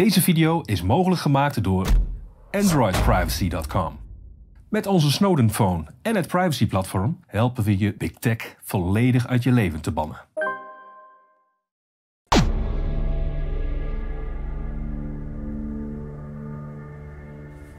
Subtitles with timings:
[0.00, 1.86] Deze video is mogelijk gemaakt door
[2.50, 3.98] AndroidPrivacy.com.
[4.68, 9.52] Met onze Snowden Phone en het privacyplatform helpen we je Big Tech volledig uit je
[9.52, 10.16] leven te bannen.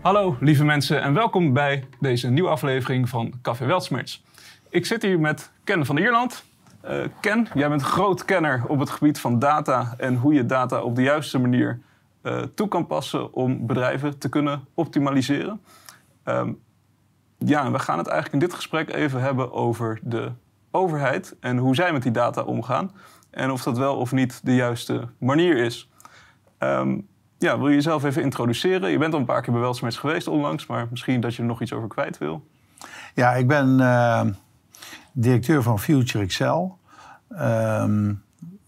[0.02, 4.24] Hallo lieve mensen en welkom bij deze nieuwe aflevering van Café Weltsmerts.
[4.70, 6.44] Ik zit hier met Ken van Ierland.
[6.86, 10.82] Uh, Ken, jij bent groot kenner op het gebied van data en hoe je data
[10.82, 11.80] op de juiste manier
[12.24, 15.62] uh, toe kan passen om bedrijven te kunnen optimaliseren.
[16.26, 16.59] Um,
[17.38, 20.31] ja, we gaan het eigenlijk in dit gesprek even hebben over de
[20.72, 22.92] overheid en hoe zij met die data omgaan.
[23.30, 25.90] En of dat wel of niet de juiste manier is.
[26.59, 28.90] Um, ja, wil je jezelf even introduceren?
[28.90, 31.48] Je bent al een paar keer bij Weltsmets geweest onlangs, maar misschien dat je er
[31.48, 32.48] nog iets over kwijt wil.
[33.16, 34.22] Ja, ik ben uh,
[35.12, 36.78] directeur van Future Excel.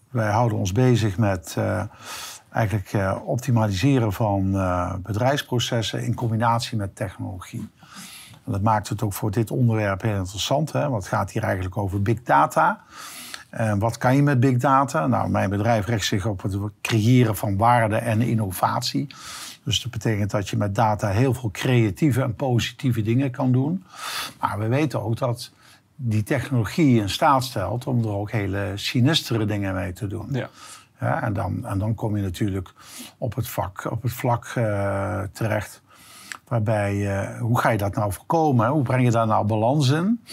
[0.10, 1.84] Wij houden ons bezig met uh,
[2.54, 4.52] eigenlijk uh, optimaliseren van
[5.04, 7.70] bedrijfsprocessen in combinatie met technologie.
[8.46, 10.90] En dat maakt het ook voor dit onderwerp heel interessant, hè?
[10.90, 12.84] want het gaat hier eigenlijk over big data.
[13.78, 15.08] Wat kan je met big data?
[15.08, 19.08] Nou, mijn bedrijf richt zich op het creëren van waarde en innovatie.
[19.64, 23.84] Dus dat betekent dat je met data heel veel creatieve en positieve dingen kan doen.
[24.40, 25.52] Maar we weten ook dat
[25.96, 30.28] die technologie in staat stelt om er ook hele sinistere dingen mee te doen.
[30.32, 30.50] Ja.
[31.00, 32.74] Ja en, dan, en dan kom je natuurlijk
[33.18, 35.82] op het, vak, op het vlak uh, terecht.
[36.48, 38.68] Waarbij, uh, hoe ga je dat nou voorkomen?
[38.68, 40.24] Hoe breng je daar nou balans in?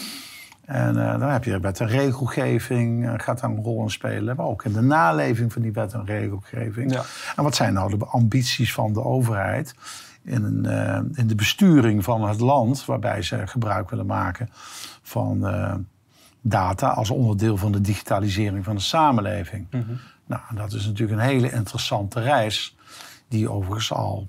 [0.64, 4.36] En uh, dan heb je wet en regelgeving, gaat daar een rol in spelen.
[4.36, 6.92] Maar ook in de naleving van die wet en regelgeving.
[6.92, 7.02] Ja.
[7.36, 9.74] En wat zijn nou de ambities van de overheid
[10.22, 10.44] in,
[11.14, 14.48] in de besturing van het land, waarbij ze gebruik willen maken
[15.02, 15.46] van
[16.40, 19.66] data als onderdeel van de digitalisering van de samenleving?
[19.70, 19.98] Mm -hmm.
[20.30, 22.76] Nou, dat is natuurlijk een hele interessante reis,
[23.28, 24.28] die overigens al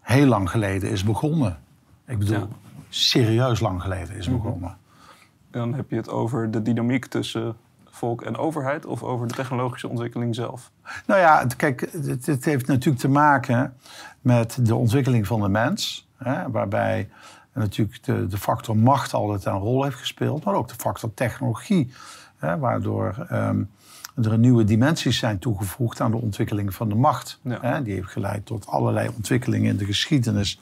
[0.00, 1.58] heel lang geleden is begonnen.
[2.06, 2.48] Ik bedoel, ja.
[2.88, 4.58] serieus lang geleden is begonnen.
[4.58, 5.50] Mm -hmm.
[5.50, 7.56] Dan heb je het over de dynamiek tussen
[7.90, 10.70] volk en overheid of over de technologische ontwikkeling zelf?
[11.06, 13.76] Nou ja, kijk, het, het heeft natuurlijk te maken
[14.20, 16.08] met de ontwikkeling van de mens.
[16.16, 17.08] Hè, waarbij
[17.52, 21.92] natuurlijk de, de, factor macht altijd een rol heeft gespeeld, maar ook de factor technologie.
[22.36, 23.70] Hè, waardoor um,
[24.14, 27.38] er nieuwe dimensies zijn toegevoegd aan de ontwikkeling van de macht.
[27.42, 27.58] Ja.
[27.60, 30.60] Hè, die heeft geleid tot allerlei ontwikkelingen in de geschiedenis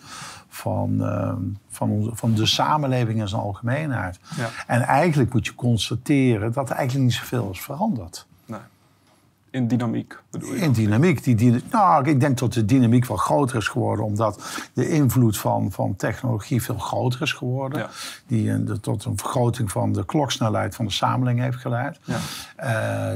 [0.48, 1.32] van, uh,
[1.68, 4.18] van, van de samenleving in zijn algemeenheid.
[4.36, 4.48] Ja.
[4.66, 8.26] En eigenlijk moet je constateren dat er eigenlijk niet zoveel is veranderd.
[8.46, 8.60] Nee.
[9.50, 10.18] In dynamiek?
[10.54, 11.24] In dynamiek.
[11.24, 15.38] Die, die, nou, ik denk dat de dynamiek wel groter is geworden, omdat de invloed
[15.38, 17.78] van, van technologie veel groter is geworden.
[17.78, 17.88] Ja.
[18.26, 21.98] Die een, tot een vergroting van de kloksnelheid van de samenleving heeft geleid.
[22.04, 22.18] Ja.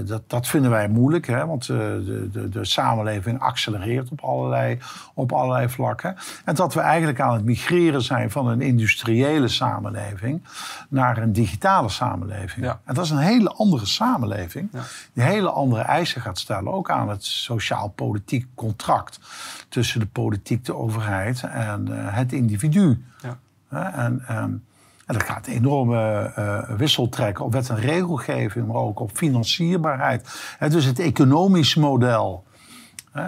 [0.00, 4.20] Uh, dat, dat vinden wij moeilijk, hè, want uh, de, de, de samenleving accelereert op
[4.20, 4.78] allerlei,
[5.14, 6.16] op allerlei vlakken.
[6.44, 10.42] En dat we eigenlijk aan het migreren zijn van een industriële samenleving
[10.88, 12.66] naar een digitale samenleving.
[12.66, 12.80] Ja.
[12.84, 14.70] En dat is een hele andere samenleving,
[15.12, 19.20] die hele andere eisen gaat stellen, ook aan het sociaal-politiek contract
[19.68, 23.04] tussen de politiek, de overheid en uh, het individu.
[23.22, 23.38] Ja.
[23.72, 24.64] Uh, en, um,
[25.06, 29.10] en dat gaat een enorme uh, wissel trekken op wet en regelgeving, maar ook op
[29.14, 30.56] financierbaarheid.
[30.68, 32.44] dus het economisch model.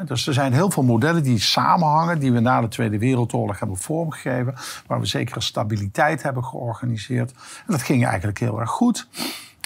[0.05, 3.77] Dus er zijn heel veel modellen die samenhangen, die we na de Tweede Wereldoorlog hebben
[3.77, 4.55] vormgegeven,
[4.87, 7.31] waar we zekere stabiliteit hebben georganiseerd.
[7.31, 9.09] En dat ging eigenlijk heel erg goed.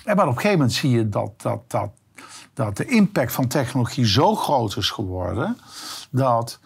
[0.04, 1.90] En maar op een gegeven moment zie je dat, dat, dat
[2.64, 5.56] dat de impact van technologie zo groot is geworden
[6.10, 6.60] dat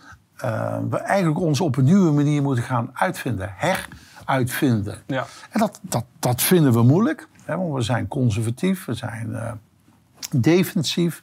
[0.44, 5.02] uh, we eigenlijk ons op een nieuwe manier moeten gaan uitvinden, heruitvinden.
[5.06, 5.26] Ja.
[5.50, 9.52] En dat, dat, dat vinden we moeilijk, hè, want we zijn conservatief, we zijn uh,
[10.30, 11.22] defensief.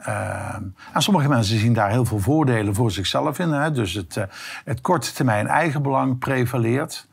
[0.00, 0.54] Uh,
[0.92, 3.52] en sommige mensen zien daar heel veel voordelen voor zichzelf in.
[3.52, 3.72] Hè.
[3.72, 4.26] Dus het,
[4.64, 7.06] het korte termijn eigenbelang prevaleert.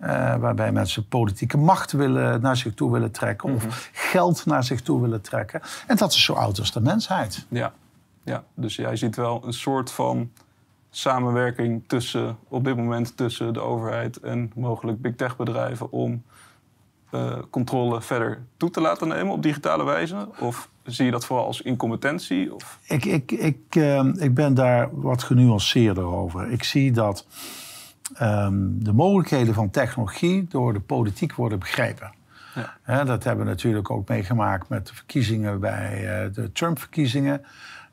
[0.00, 3.54] Uh, waarbij mensen politieke macht willen, naar zich toe willen trekken.
[3.54, 3.78] Of mm -hmm.
[3.92, 5.60] geld naar zich toe willen trekken.
[5.86, 7.46] En dat is zo oud als de mensheid.
[7.48, 7.72] Ja,
[8.24, 8.44] ja.
[8.54, 10.30] dus jij ziet wel een soort van
[10.90, 16.22] samenwerking tussen, op dit moment tussen de overheid en mogelijk big tech bedrijven om
[17.14, 20.28] uh, controle verder toe te laten nemen op digitale wijze?
[20.38, 22.54] Of zie je dat vooral als incompetentie?
[22.54, 22.78] Of?
[22.86, 26.50] Ik, ik, ik, uh, ik ben daar wat genuanceerder over.
[26.50, 27.26] Ik zie dat
[28.22, 32.12] um, de mogelijkheden van technologie door de politiek worden begrepen.
[32.54, 32.74] Ja.
[32.82, 37.44] He, dat hebben we natuurlijk ook meegemaakt met de verkiezingen bij uh, de Trump-verkiezingen.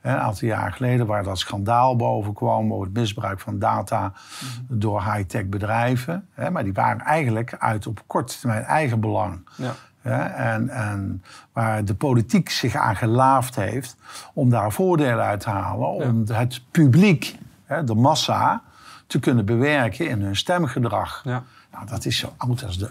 [0.01, 4.79] Een aantal jaar geleden, waar dat schandaal boven kwam over het misbruik van data mm-hmm.
[4.79, 6.27] door high-tech bedrijven.
[6.33, 9.49] He, maar die waren eigenlijk uit op korte termijn eigen belang.
[9.55, 9.73] Ja.
[10.03, 11.23] Ja, en, en
[11.53, 13.95] waar de politiek zich aan gelaafd heeft
[14.33, 15.87] om daar voordelen uit te halen.
[15.87, 18.61] Om het publiek, hè, de massa,
[19.13, 21.21] te kunnen bewerken in hun stemgedrag.
[21.23, 21.43] Ja.
[21.71, 22.89] Nou, dat is zo oud als de,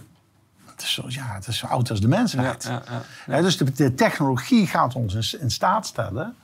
[0.70, 2.64] het is zo, ja, het is zo oud als de mensheid.
[2.64, 2.82] Ja,
[3.26, 6.34] ja, dus de, de technologie gaat ons in, in staat stellen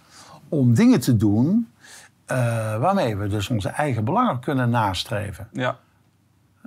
[0.48, 1.68] om dingen te doen
[2.26, 2.36] eh,
[2.78, 5.48] waarmee we dus onze eigen belangen kunnen nastreven.
[5.52, 5.76] Ja,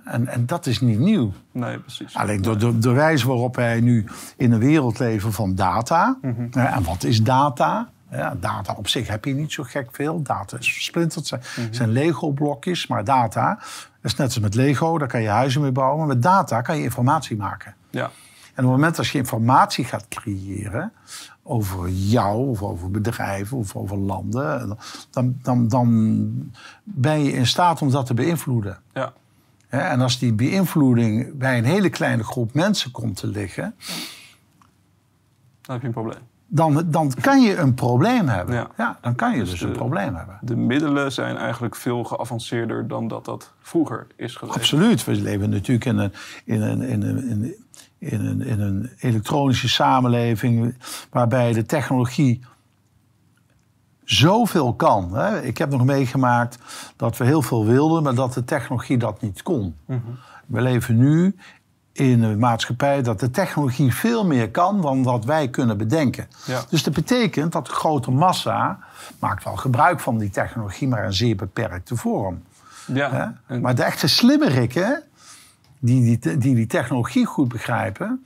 [0.06, 1.34] En, en dat is niet nieuw.
[1.52, 2.16] nee, precies.
[2.16, 4.06] Alleen door de, de wijze waarop wij nu
[4.38, 6.18] in een wereld leven van data.
[6.52, 7.90] hè, En wat is data?
[8.12, 10.22] Ja, data op zich heb je niet zo gek veel.
[10.22, 11.28] Data is versplinterd.
[11.28, 11.42] zijn,
[11.72, 12.88] zijn Lego-blokjes.
[12.88, 13.60] Maar data
[14.02, 14.98] is net als met Lego.
[14.98, 15.98] Daar kan je huizen mee bouwen.
[15.98, 17.76] Maar met data kan je informatie maken.
[17.90, 18.10] Ja, En
[18.44, 20.94] op het moment dat je informatie gaat creëren
[21.44, 24.78] over jou of over bedrijven of over landen,
[25.10, 26.52] dan, dan, dan
[26.84, 28.80] ben je in staat om dat te beïnvloeden.
[28.94, 29.14] ja,
[29.70, 33.76] En als die beïnvloeding bij een hele kleine groep mensen komt te liggen,
[35.62, 36.30] dan heb je een probleem.
[36.54, 38.56] Dan, dan kan je een probleem hebben.
[38.56, 38.68] Ja.
[38.78, 40.38] Ja, dan kan je dus de- een probleem hebben.
[40.42, 44.58] De middelen zijn eigenlijk veel geavanceerder dan dat dat vroeger is geweest.
[44.58, 45.04] Absoluut.
[45.04, 46.14] We leven natuurlijk in een,
[46.46, 47.18] in een, in een,
[47.98, 50.76] in een, in een, elektronische samenleving
[51.10, 52.42] waarbij de technologie
[54.04, 55.14] zoveel kan.
[55.14, 55.42] Hè.
[55.42, 56.58] Ik heb nog meegemaakt
[56.96, 59.76] dat we heel veel wilden, maar dat de technologie dat niet kon.
[60.46, 61.36] We leven nu
[61.94, 66.28] in een maatschappij dat de technologie veel meer kan dan wat wij kunnen bedenken.
[66.46, 66.64] Ja.
[66.70, 68.80] Dus dat betekent dat de grote massa
[69.20, 72.44] maakt wel gebruik van die technologie, maar in zeer beperkte vorm.
[72.86, 73.60] Ja, Hè?
[73.60, 75.04] Maar de echte slimmerikken,
[75.80, 78.24] die die, die die technologie goed begrijpen...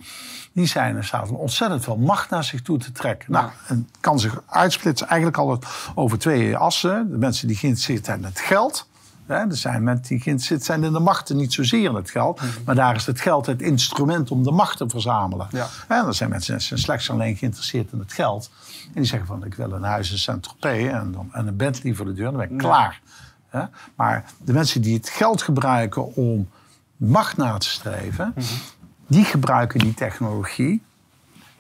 [0.53, 3.31] die zijn in staat om ontzettend veel macht naar zich toe te trekken.
[3.31, 5.65] Nou, en kan zich uitsplitsen eigenlijk altijd
[5.95, 7.12] over twee assen.
[7.12, 8.88] De mensen die geïnteresseerd zijn in het geld...
[9.25, 12.42] Hè, er zijn mensen die zijn in de macht en niet zozeer in het geld.
[12.66, 15.48] Maar daar is het geld het instrument om de macht te verzamelen.
[15.51, 15.68] Ja.
[15.88, 18.50] En er zijn mensen die zijn slechts alleen geïnteresseerd in het geld.
[18.86, 22.13] En die zeggen van ik wil een huis in Saint-Tropez en, een Bentley voor de
[22.13, 22.25] deur.
[22.25, 23.01] Dan ben ik klaar.
[23.48, 23.63] Hè?
[23.95, 26.50] Maar de mensen die het geld gebruiken om
[26.98, 28.33] macht na te streven...
[29.07, 30.83] die gebruiken die technologie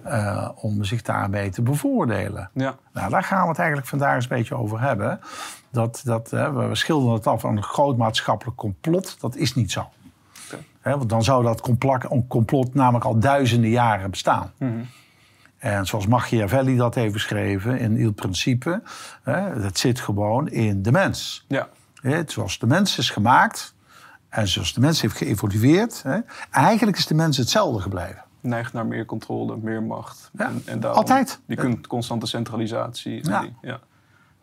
[0.05, 2.49] eh, om zich daarmee te bevoordelen.
[2.53, 5.19] ja, Nou, daar gaan we het eigenlijk vandaag eens een beetje over hebben.
[5.75, 9.19] Dat, dat, hè, we schilderen het af aan een groot maatschappelijk complot.
[9.19, 9.89] Dat is niet zo.
[10.81, 14.51] Hè, want dan zou dat complot, complot namelijk al duizenden jaren bestaan.
[15.57, 18.81] En zoals Machiavelli dat heeft beschreven in Il Principe...
[19.23, 21.45] Hè, dat zit gewoon in de mens.
[21.47, 21.69] ja,
[22.01, 23.73] Hè, zoals de mens is gemaakt
[24.29, 26.03] en zoals de mens heeft geëvolueerd...
[26.03, 26.19] Hè,
[26.51, 28.23] eigenlijk is de mens hetzelfde gebleven.
[28.41, 30.29] neigt naar meer controle, meer macht.
[30.37, 31.39] Ja, en, en daarom altijd.
[31.47, 33.21] Die kunt constante centralisatie.
[33.23, 33.41] en Ja.
[33.41, 33.79] die- ja.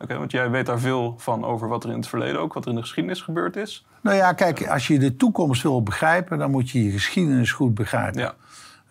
[0.08, 2.70] Want jij weet daar veel van over wat er in het verleden ook, wat er
[2.70, 3.86] in de geschiedenis gebeurd is.
[4.00, 6.38] Nou ja, kijk, als je de toekomst wil begrijpen...
[6.38, 8.20] dan moet je je geschiedenis goed begrijpen.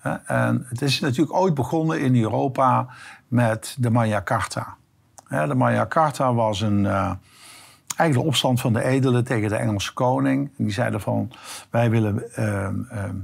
[0.02, 2.88] Ja, En het is natuurlijk ooit begonnen in Europa
[3.28, 4.76] met de Magna Carta.
[5.30, 7.12] De Magna Carta was een, eh,
[7.96, 10.50] eigenlijk de opstand van de edelen tegen de Engelse koning.
[10.58, 11.32] Die zeiden van,
[11.70, 13.16] wij willen ehm, ehm,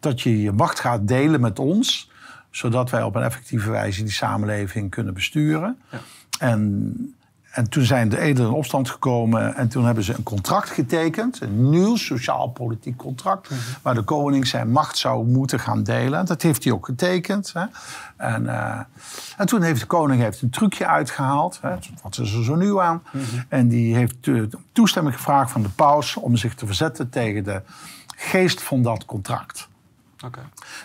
[0.00, 2.10] dat je je macht gaat delen met ons...
[2.50, 5.78] zodat wij op een effectieve wijze die samenleving kunnen besturen.
[5.90, 5.98] Ja.
[6.38, 7.14] En,
[7.54, 11.40] en toen zijn de edelen in opstand gekomen en toen hebben ze een contract getekend.
[11.40, 13.50] Een nieuw sociaal-politiek contract.
[13.82, 16.26] Waar de koning zijn macht zou moeten gaan delen.
[16.26, 17.52] Dat heeft hij ook getekend.
[17.52, 17.64] Hè.
[18.16, 18.80] En, eh,
[19.36, 21.58] en toen heeft de koning heeft een trucje uitgehaald.
[21.62, 21.74] Hè.
[22.02, 23.02] Wat is er zo nieuw aan?
[23.48, 24.42] En die heeft eh,
[24.72, 27.62] toestemming gevraagd van de paus om zich te verzetten tegen de
[28.16, 29.68] geest van dat contract.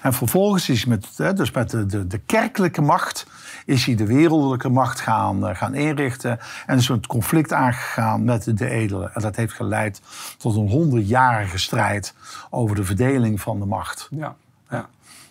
[0.01, 3.25] En vervolgens is hij met, dus met de, de, de kerkelijke macht...
[3.65, 6.39] is hij de wereldlijke macht gaan, eh, gaan inrichten...
[6.65, 9.13] en is het conflict aangegaan met de edelen.
[9.13, 10.01] En dat heeft geleid
[10.38, 12.13] tot een honderdjarige strijd...
[12.50, 14.08] over de verdeling van de macht.
[14.12, 14.36] Ja,
[14.69, 14.89] ja.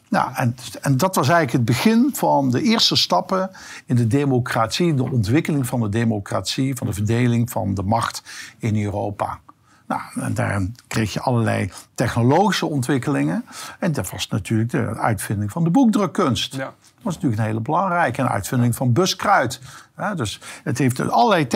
[0.08, 3.50] Nou, en, en dat was eigenlijk het begin van de eerste stappen
[3.86, 4.94] in de democratie...
[4.94, 6.76] de ontwikkeling van de democratie...
[6.76, 8.22] van de verdeling van de macht
[8.58, 9.38] in Europa.
[9.88, 13.44] Nou, en daar kreeg je allerlei technologische ontwikkelingen.
[13.78, 16.54] En dat was natuurlijk de uitvinding van de boekdrukkunst.
[16.54, 16.64] Ja.
[16.64, 18.22] Dat was natuurlijk een hele belangrijke.
[18.22, 19.60] En uitvinding van buskruid.
[19.96, 21.46] Ja, dus het heeft allerlei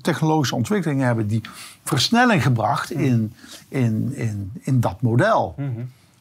[0.00, 1.42] technologische ontwikkelingen hebben die
[1.84, 3.32] versnelling gebracht in,
[3.68, 5.54] in, in, in dat model.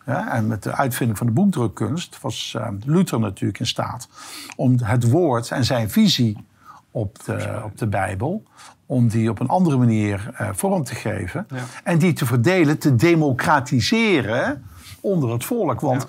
[0.05, 4.07] Ja, en met de uitvinding van de boekdrukkunst was eh, Luther natuurlijk in staat
[4.55, 6.45] om het woord en zijn visie
[6.91, 8.43] op de, op de Bijbel,
[8.87, 11.57] om die op een andere manier eh, vorm te geven Ja.
[11.83, 14.63] en die te verdelen, te democratiseren
[15.01, 15.81] onder het volk.
[15.81, 16.07] Want Ja.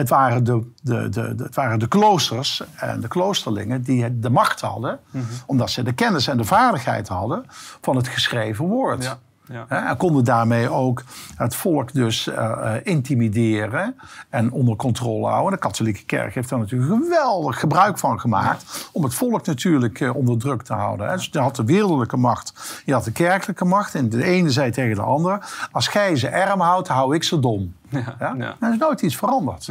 [0.00, 4.30] het, waren de, de, de, de- het waren de kloosters en de kloosterlingen die de
[4.30, 5.24] macht hadden, Mhm.
[5.46, 7.44] omdat ze de kennis en de vaardigheid hadden
[7.80, 9.02] van het geschreven woord.
[9.02, 9.18] Ja,
[9.50, 9.66] Ja.
[9.68, 11.02] En konden daarmee ook
[11.36, 13.96] het volk dus eh, eh, intimideren
[14.28, 15.52] en onder controle houden.
[15.52, 18.88] De katholieke kerk heeft daar natuurlijk geweldig gebruik van gemaakt.
[18.92, 21.08] Om het volk natuurlijk eh, onder druk te houden.
[21.08, 21.16] Hè.
[21.16, 23.94] Dus je had de wereldlijke macht, je had de kerkelijke macht.
[23.94, 27.40] En de ene zei tegen de ander, als gij ze arm houdt, hou ik ze
[27.40, 27.74] dom.
[27.88, 28.34] Ja, Ja?
[28.38, 28.56] ja.
[28.60, 29.68] Er is nooit iets veranderd.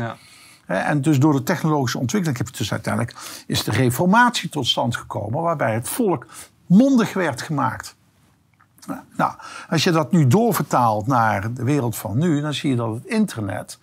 [0.66, 3.16] En dus door de technologische ontwikkeling heb je dus uiteindelijk
[3.48, 6.26] is de reformatie tot stand gekomen, waarbij het volk
[6.66, 7.98] mondig werd gemaakt.
[9.16, 9.34] Nou,
[9.70, 13.06] als je dat nu doorvertaalt naar de wereld van nu, dan zie je dat het
[13.06, 13.80] internet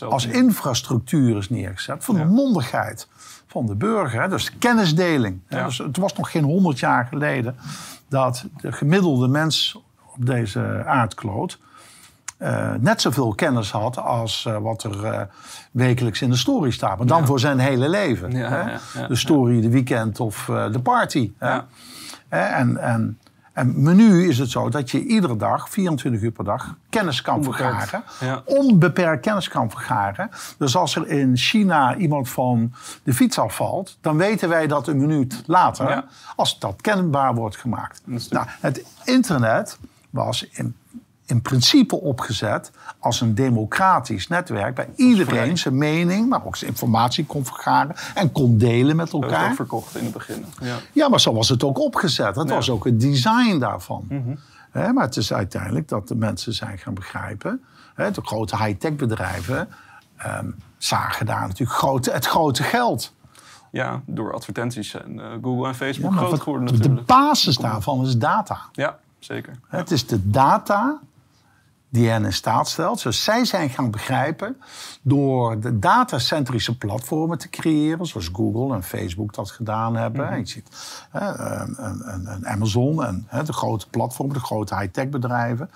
[0.00, 3.08] als infrastructuur is neergezet voor de mondigheid
[3.46, 4.20] van de burger.
[4.20, 5.40] Hè, dus de kennisdeling.
[5.46, 5.58] Hè.
[5.58, 5.64] Ja.
[5.64, 7.56] Dus het was nog geen honderd jaar geleden
[8.08, 9.82] dat de gemiddelde mens
[10.14, 11.58] op deze aardkloot
[12.38, 15.20] eh, net zoveel kennis had als eh, wat er eh,
[15.70, 16.98] wekelijks in de story staat.
[16.98, 18.30] Maar dan voor zijn hele leven.
[18.30, 19.00] Ja, hè?
[19.00, 21.32] ja, de story, de weekend of de party.
[21.38, 21.58] Hè,
[22.28, 23.18] En, en,
[23.58, 27.22] en maar nu is het zo dat je iedere dag, 24 uur per dag, kennis
[27.22, 28.04] kan Onbeperkt, vergaren.
[28.20, 28.42] ja.
[28.44, 30.30] Onbeperkt kennis kan vergaren.
[30.58, 32.72] Dus als er in China iemand van
[33.02, 36.04] de fiets afvalt, dan weten wij dat een minuut later, Ja.
[36.36, 38.02] als dat kenbaar wordt gemaakt.
[38.30, 39.78] Nou, het internet
[40.10, 40.74] was in,
[41.28, 47.26] in principe opgezet als een democratisch netwerk, waar iedereen zijn mening, maar ook zijn informatie
[47.26, 49.48] kon vergaren en kon delen met Dat elkaar.
[49.50, 50.44] ook verkocht in het begin.
[50.60, 50.76] Ja.
[50.92, 52.34] Ja, maar zo was het ook opgezet.
[52.34, 52.54] Dat Ja.
[52.54, 54.08] was ook het design daarvan.
[54.70, 57.64] Hè, maar het is uiteindelijk dat de mensen zijn gaan begrijpen.
[57.94, 59.68] Hè, de grote high-tech bedrijven
[60.16, 60.46] ehm,
[60.78, 63.14] zagen daar natuurlijk grote, het grote geld.
[63.70, 67.06] ja, door advertenties zijn eh, Google en Facebook Ja, groot wat- geworden de natuurlijk.
[67.06, 68.58] basis daarvan is data.
[68.72, 69.58] Ja, zeker.
[69.68, 70.98] Het is de data
[71.88, 73.02] die hen in staat stelt.
[73.02, 74.56] Dus zij zijn gaan begrijpen
[75.02, 80.38] door de datacentrische platformen te creëren, zoals Google en Facebook dat gedaan hebben.
[80.38, 80.68] Je ziet
[81.10, 85.70] hè, een, een, een Amazon en hè, de grote platformen, de grote high-tech bedrijven.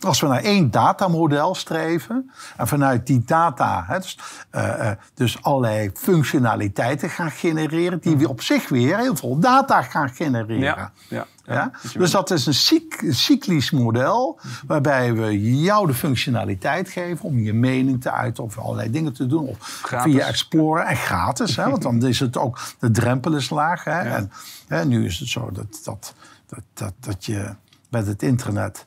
[0.00, 4.18] Als we naar één datamodel streven en vanuit die data hè, dus,
[4.50, 9.82] eh, eh, dus allerlei functionaliteiten gaan genereren, die weer op zich weer heel veel data
[9.82, 10.58] gaan genereren.
[10.58, 11.70] Ja, ja, ja.
[11.98, 17.52] Dus dat is een cyc- cyclisch model waarbij we jou de functionaliteit geven om je
[17.52, 19.46] mening te uiten of allerlei dingen te doen.
[19.46, 20.12] Of Gratis.
[20.12, 23.84] via Explorer en gratis, hè, want dan is het ook, de drempel is laag.
[23.84, 24.32] Hè, en
[24.68, 26.14] hè, nu is het zo dat, dat,
[26.46, 27.54] dat, dat, dat je
[27.88, 28.86] met het internet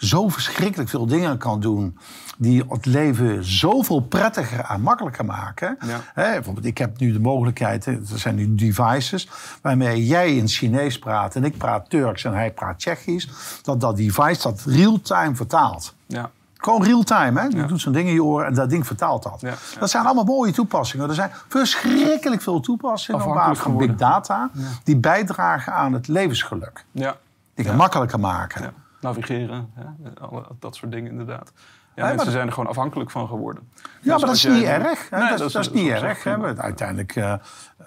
[0.00, 1.98] zo verschrikkelijk veel dingen kan doen
[2.38, 5.78] die het leven zoveel prettiger en makkelijker maken.
[5.86, 6.00] Ja.
[6.14, 9.28] Hè, bijvoorbeeld, ik heb nu de mogelijkheid, er zijn nu devices
[9.62, 13.28] waarmee jij in Chinees praat en ik praat Turks en hij praat Tsjechisch,
[13.62, 15.94] dat dat device dat real-time vertaalt.
[16.06, 16.30] Ja.
[16.56, 17.46] Gewoon real-time, hè?
[17.46, 17.66] Je Ja.
[17.66, 19.40] doet zo'n ding in je oren en dat ding vertaalt dat.
[19.40, 19.54] Ja.
[19.78, 21.08] Dat zijn allemaal mooie toepassingen.
[21.08, 24.50] Er zijn verschrikkelijk veel toepassingen op basis van big data...
[24.84, 26.84] die bijdragen aan het levensgeluk.
[26.90, 27.16] Ja.
[27.54, 28.74] Die makkelijker maken.
[29.00, 29.84] Navigeren, hè?
[30.20, 31.52] Alle, dat soort dingen inderdaad.
[31.94, 33.62] Ja, mensen zijn er gewoon afhankelijk van geworden.
[33.72, 35.10] Ja, Dus maar dat is niet erg.
[35.10, 36.24] Nee, dat, is- dat is niet erg.
[36.24, 36.32] Hè?
[36.34, 36.54] prima.
[36.54, 37.16] We- Uiteindelijk...
[37.16, 37.32] eh,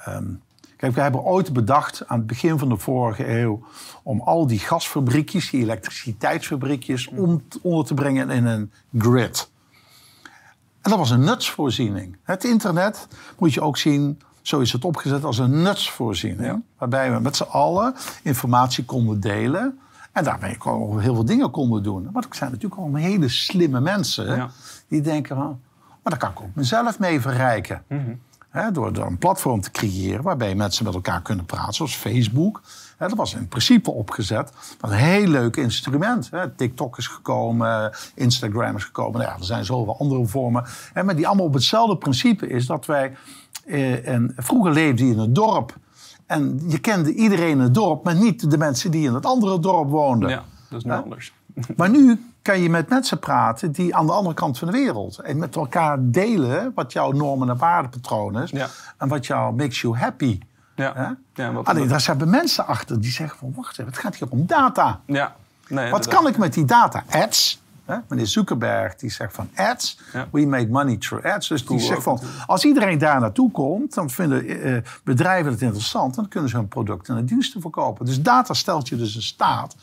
[0.05, 0.25] ehm,
[0.77, 3.63] kijk, we hebben ooit bedacht aan het begin van de vorige eeuw...
[4.03, 7.07] om al die gasfabriekjes, die elektriciteitsfabriekjes...
[7.07, 9.49] om t- onder te brengen in een grid.
[10.81, 12.17] En dat was een nutsvoorziening.
[12.23, 13.07] Het internet
[13.39, 14.21] moet je ook zien...
[14.41, 16.45] Zo is het opgezet als een nutsvoorziening.
[16.47, 16.61] Ja.
[16.77, 19.79] Waarbij we met z'n allen informatie konden delen.
[20.13, 22.09] En daarmee ook heel veel dingen konden doen.
[22.11, 24.35] Maar dat zijn natuurlijk allemaal hele slimme mensen.
[24.35, 24.49] Ja.
[24.87, 27.83] Die denken van, maar daar kan ik ook mezelf mee verrijken.
[28.49, 32.61] Hè, door, door een platform te creëren waarbij mensen met elkaar kunnen praten, zoals Facebook.
[32.97, 34.45] Dat was in principe opgezet.
[34.45, 36.29] Dat was een heel leuk instrument.
[36.55, 39.19] TikTok is gekomen, Instagram is gekomen.
[39.19, 40.65] Nou ja, er zijn zoveel andere vormen.
[40.93, 43.15] Maar die allemaal op hetzelfde principe is dat wij...
[43.65, 45.77] Eh, en vroeger leefde je in een dorp.
[46.33, 49.59] En je kende iedereen in het dorp, maar niet de mensen die in het andere
[49.59, 50.29] dorp woonden.
[50.29, 51.33] Ja, dat is nu anders.
[51.77, 55.19] Maar nu kan je met mensen praten die aan de andere kant van de wereld.
[55.19, 58.49] En met elkaar delen wat jouw normen en waardepatroon is.
[58.49, 58.67] Ja.
[58.97, 60.39] En wat jou makes you happy.
[60.75, 61.17] Ja.
[61.33, 63.53] Ja, Alleen, daar zijn mensen achter die zeggen van...
[63.55, 64.99] wacht even, het gaat hier om data.
[65.05, 65.35] Ja.
[65.67, 67.03] Nee, Wat kan ik met die data?
[67.09, 67.61] Ads.
[67.85, 67.97] Hè?
[68.07, 69.99] Meneer Zuckerberg die zegt van ads.
[70.13, 70.27] Ja.
[70.31, 71.47] We make money through ads.
[71.47, 72.19] Dus die zegt van...
[72.45, 73.93] als iedereen daar naartoe komt...
[73.93, 76.15] dan vinden eh, bedrijven het interessant...
[76.15, 78.05] dan kunnen ze hun producten en diensten verkopen.
[78.05, 79.75] Dus data stelt je dus in staat...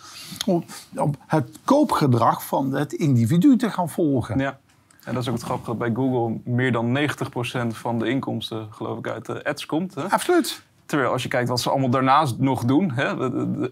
[0.47, 0.65] om,
[0.95, 4.39] om het koopgedrag van het individu te gaan volgen.
[4.39, 4.59] Ja.
[5.05, 8.69] En dat is ook het grappige dat bij Google meer dan 90% van de inkomsten,
[8.71, 9.95] geloof ik, uit de ads komt.
[9.95, 10.03] Hè?
[10.03, 10.63] Absoluut.
[10.91, 13.15] Terwijl als je kijkt wat ze allemaal daarnaast nog doen, hè,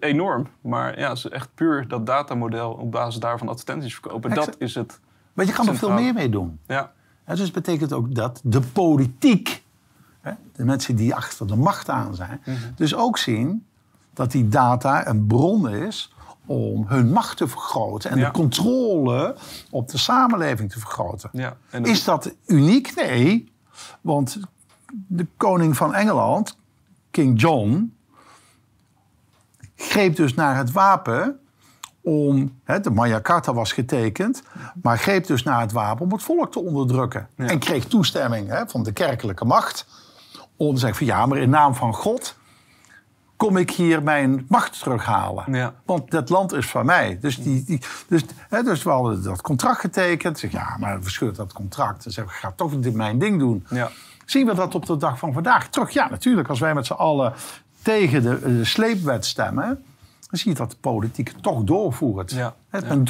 [0.00, 0.46] enorm.
[0.60, 4.34] Maar ja, ze echt puur dat datamodel op basis daarvan advertenties verkopen.
[4.34, 5.00] Dat is het.
[5.32, 6.58] Maar je kan er veel meer mee doen.
[6.66, 6.92] Ja,
[7.24, 9.62] En dus betekent ook dat de politiek,
[10.20, 12.56] hè, de mensen die achter de macht aan zijn, Mhm.
[12.76, 13.66] dus ook zien
[14.14, 16.14] dat die data een bron is
[16.46, 18.24] om hun macht te vergroten en Ja.
[18.26, 19.36] de controle
[19.70, 21.30] op de samenleving te vergroten.
[21.32, 22.94] Ja, dat- Is dat uniek?
[22.96, 23.52] Nee,
[24.00, 24.40] want
[25.06, 26.57] de koning van Engeland,
[27.10, 27.96] King John,
[29.76, 31.40] greep dus naar het wapen
[32.00, 34.42] om, hè, de Magna Carta was getekend,
[34.82, 37.28] maar greep dus naar het wapen om het volk te onderdrukken.
[37.36, 37.46] Ja.
[37.46, 39.86] En kreeg toestemming hè, van de kerkelijke macht
[40.56, 42.36] om te zeggen van ja, maar in naam van God
[43.38, 45.44] kom ik hier mijn macht terughalen.
[45.52, 45.74] Ja.
[45.84, 47.18] Want dat land is van mij.
[47.20, 50.38] Dus, die, die, dus, hè, dus we hadden dat contract getekend.
[50.38, 52.04] Zeg, ja, maar we scheuren dat contract.
[52.04, 53.66] En zeggen, ik ga toch mijn ding doen.
[53.70, 53.90] Ja.
[54.30, 55.90] Zien we dat op de dag van vandaag terug?
[55.90, 56.48] Ja, natuurlijk.
[56.48, 57.32] Als wij met z'n allen
[57.82, 59.66] tegen de, de sleepwet stemmen...
[60.30, 62.30] dan zie je dat de politiek toch doorvoert.
[62.30, 62.54] Ja.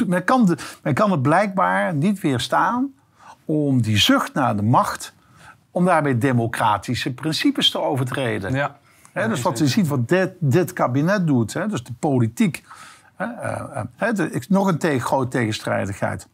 [0.07, 2.93] Men, kan de, men kan het blijkbaar niet weerstaan
[3.45, 5.15] om die zucht naar de macht...
[5.71, 8.53] om daarmee democratische principes te overtreden.
[8.53, 8.79] ja.
[9.29, 12.65] Dus wat je ziet wat dit, dit kabinet doet, hè, dus de politiek.
[13.17, 16.29] Hè, eh, eh, de- nog een tegen, grote tegenstrijdigheid.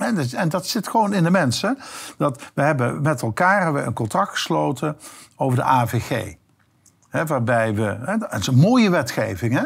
[0.00, 1.78] En dat, en dat zit gewoon in de mensen.
[2.16, 4.96] Dat we hebben met elkaar hebben we een contract gesloten
[5.36, 6.34] over de AVG.
[7.26, 9.64] Waarbij we, hè, dat is een mooie wetgeving, hè?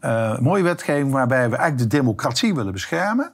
[0.00, 3.32] Een mooie wetgeving waarbij we eigenlijk de democratie willen beschermen.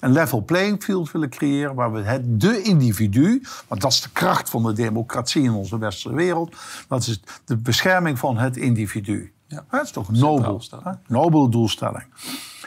[0.00, 4.10] Een level playing field willen creëren waar we het de individu, want dat is de
[4.12, 6.56] kracht van de democratie in onze westerse wereld,
[6.88, 9.32] dat is de bescherming van het individu.
[9.50, 9.64] Ja.
[9.68, 12.04] Hè, Dat is toch een nobel, hè, nobele doelstelling.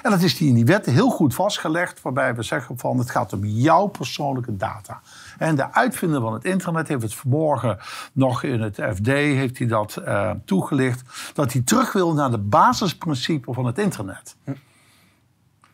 [0.01, 3.09] En dat is die in die wet heel goed vastgelegd, waarbij we zeggen van het
[3.09, 5.01] gaat om jouw persoonlijke data.
[5.37, 7.77] En de uitvinder van het internet heeft het verborgen
[8.13, 11.01] nog in het FD, heeft hij dat eh, toegelicht,
[11.33, 14.35] dat hij terug wil naar de basisprincipe van het internet.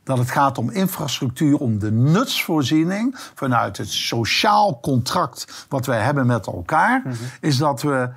[0.03, 6.25] Dat het gaat om infrastructuur, om de nutsvoorziening vanuit het sociaal contract wat wij hebben
[6.25, 7.03] met elkaar,
[7.41, 8.09] is dat we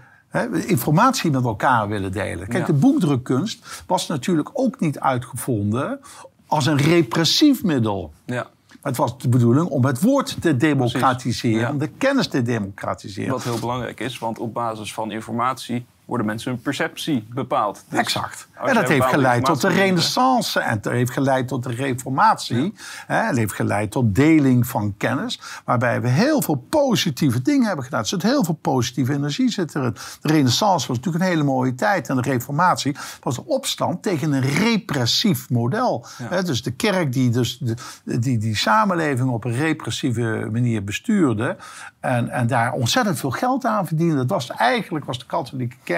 [0.66, 2.48] informatie met elkaar willen delen.
[2.48, 2.72] Kijk, Ja.
[2.72, 6.00] de boekdrukkunst was natuurlijk ook niet uitgevonden
[6.46, 8.12] als een repressief middel.
[8.24, 8.46] ja.
[8.82, 11.70] Het was de bedoeling om het woord te democratiseren, Ja.
[11.70, 13.30] om de kennis te democratiseren.
[13.30, 17.84] Wat heel belangrijk is, want op basis van informatie worden mensen hun perceptie bepaald.
[17.88, 18.48] Dus Exact.
[18.64, 22.74] En dat heeft geleid tot de renaissance en het heeft geleid tot de reformatie.
[23.06, 27.84] Hè, Het heeft geleid tot deling van kennis, waarbij we heel veel positieve dingen hebben
[27.84, 28.00] gedaan.
[28.00, 29.96] Er zit heel veel positieve energie zit erin.
[30.20, 34.32] De renaissance was natuurlijk een hele mooie tijd en de reformatie was een opstand tegen
[34.32, 36.06] een repressief model.
[36.44, 37.76] Dus de kerk die, dus de,
[38.18, 41.56] die die samenleving op een repressieve manier bestuurde
[42.00, 44.16] en, en daar ontzettend veel geld aan verdiende.
[44.16, 45.91] Dat was eigenlijk was de katholieke kerk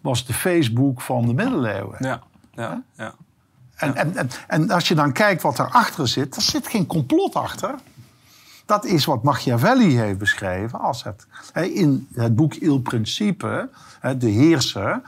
[0.00, 1.96] was de Facebook van de middeleeuwen.
[1.98, 3.14] Ja, ja, ja.
[3.76, 7.34] En, en, en, en als je dan kijkt wat erachter zit, er zit geen complot
[7.34, 7.74] achter.
[8.66, 13.70] Dat is wat Machiavelli heeft beschreven als het, in het boek Il Principe,
[14.18, 15.00] de heerser,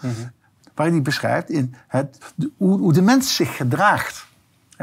[0.75, 2.19] waarin hij beschrijft in het,
[2.57, 4.27] hoe, de mens zich gedraagt.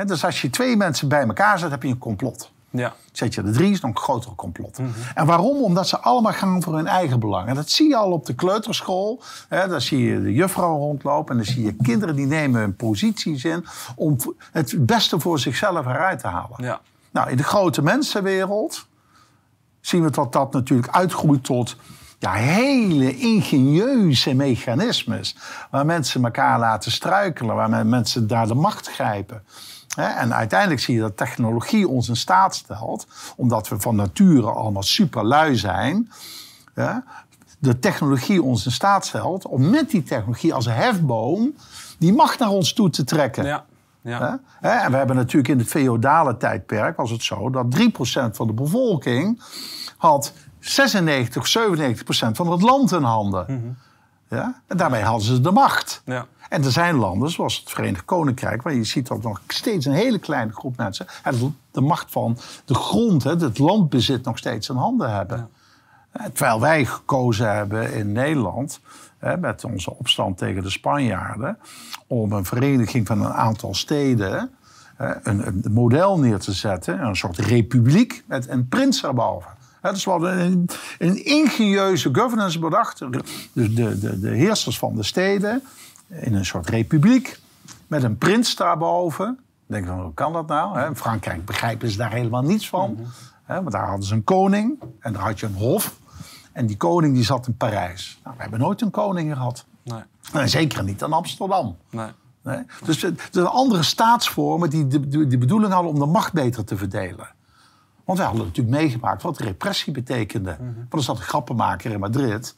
[0.05, 2.51] Dus als je twee mensen bij elkaar zet, heb je een complot.
[2.77, 2.93] Ja.
[3.11, 4.79] Zet je er drie, is nog een groter complot.
[5.15, 5.63] En waarom?
[5.63, 7.47] Omdat ze allemaal gaan voor hun eigen belang.
[7.47, 9.21] En dat zie je al op de kleuterschool.
[9.49, 11.31] Hè, daar zie je de juffrouw rondlopen.
[11.31, 13.65] En dan zie je kinderen die nemen hun posities in...
[13.95, 14.17] om
[14.51, 16.63] het beste voor zichzelf eruit te halen.
[16.63, 16.79] ja.
[17.11, 18.87] Nou, in de grote mensenwereld
[19.81, 21.75] zien we dat dat natuurlijk uitgroeit tot
[22.19, 25.35] ja, hele ingenieuze mechanismes.
[25.71, 29.43] Waar mensen elkaar laten struikelen, waar men- mensen naar de macht grijpen.
[29.97, 34.83] En uiteindelijk zie je dat technologie ons in staat stelt, omdat we van nature allemaal
[34.83, 36.11] superlui zijn.
[37.59, 41.53] De technologie ons in staat stelt om met die technologie als hefboom
[41.97, 43.45] die macht naar ons toe te trekken.
[44.01, 44.39] ja.
[44.61, 44.83] ja.
[44.83, 47.81] En we hebben natuurlijk in het feodale tijdperk was het zo dat 3%
[48.31, 49.41] van de bevolking
[49.97, 53.77] had 96 of 97% van het land in handen.
[54.29, 54.61] Ja?
[54.67, 56.01] En daarmee hadden ze de macht.
[56.05, 56.25] Ja.
[56.49, 59.93] En er zijn landen, zoals het Verenigd Koninkrijk, waar je ziet dat nog steeds een
[59.93, 61.05] hele kleine groep mensen
[61.71, 65.49] de macht van de grond, het landbezit nog steeds in handen hebben.
[66.11, 68.79] Eh, Terwijl wij gekozen hebben in Nederland,
[69.39, 71.57] met onze opstand tegen de Spanjaarden,
[72.07, 74.51] om een vereniging van een aantal steden,
[74.97, 79.51] een, een model neer te zetten, een soort republiek met een prins erboven.
[79.81, 82.99] Hè, dus we hadden een, een ingenieuze governance bedacht.
[82.99, 83.21] Dus
[83.53, 85.63] de, de, de heersers van de steden
[86.09, 87.39] in een soort republiek
[87.87, 89.25] met een prins daarboven.
[89.25, 89.35] Dan
[89.67, 90.79] denk van, hoe kan dat nou?
[90.85, 92.97] In Frankrijk begrijpen ze daar helemaal niets van.
[93.43, 95.99] hè, Want daar hadden ze een koning en daar had je een hof.
[96.51, 98.19] En die koning die zat in Parijs.
[98.23, 99.65] Nou, we hebben nooit een koning gehad.
[99.83, 100.01] Nee,
[100.33, 101.77] En zeker niet in Amsterdam.
[101.89, 102.07] nee.
[102.43, 102.63] Nee?
[102.85, 106.63] Dus er zijn andere staatsvormen die de, de, de bedoeling hadden om de macht beter
[106.63, 107.27] te verdelen.
[108.07, 110.57] Want wij hadden natuurlijk meegemaakt wat repressie betekende.
[110.59, 110.73] Mhm.
[110.75, 112.55] Want er zat een grappenmaker in Madrid...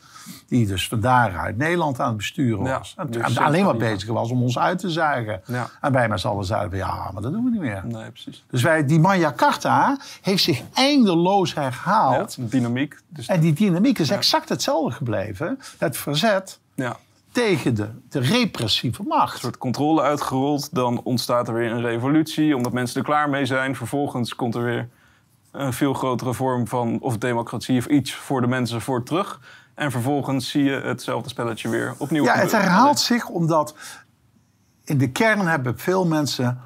[0.48, 2.94] die dus van daaruit Nederland aan het besturen Ja, was.
[2.98, 3.80] En, dus alleen maar ja.
[3.80, 5.42] bezig was om ons uit te zuigen.
[5.46, 5.70] Ja.
[5.82, 7.82] En z'n allen zeiden van, ja, maar dat doen we niet meer.
[7.86, 8.44] Nee, precies.
[8.50, 12.52] Dus wij, die Maya Carta heeft zich eindeloos herhaald.
[12.52, 13.00] Dynamiek.
[13.08, 15.60] Dus, En die dynamiek is exact hetzelfde gebleven.
[15.78, 16.98] Het verzet ja.
[17.32, 19.34] tegen de, de repressieve macht.
[19.34, 20.76] Een soort controle uitgerold.
[20.76, 23.76] Dan ontstaat er weer een revolutie, omdat mensen er klaar mee zijn.
[23.76, 24.90] Vervolgens komt er weer
[25.52, 29.40] een veel grotere vorm van of democratie of iets voor de mensen voor terug.
[29.76, 32.24] En vervolgens zie je hetzelfde spelletje weer opnieuw.
[32.24, 33.76] Ja, het herhaalt zich omdat
[34.84, 36.60] in de kern hebben veel mensen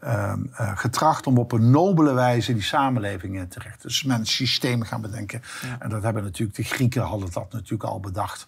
[0.00, 3.88] ehm, eh, getracht om op een nobele wijze die samenleving in te richten.
[3.88, 5.42] Dus men systemen gaan bedenken.
[5.78, 8.46] En dat hebben natuurlijk de Grieken hadden dat natuurlijk al bedacht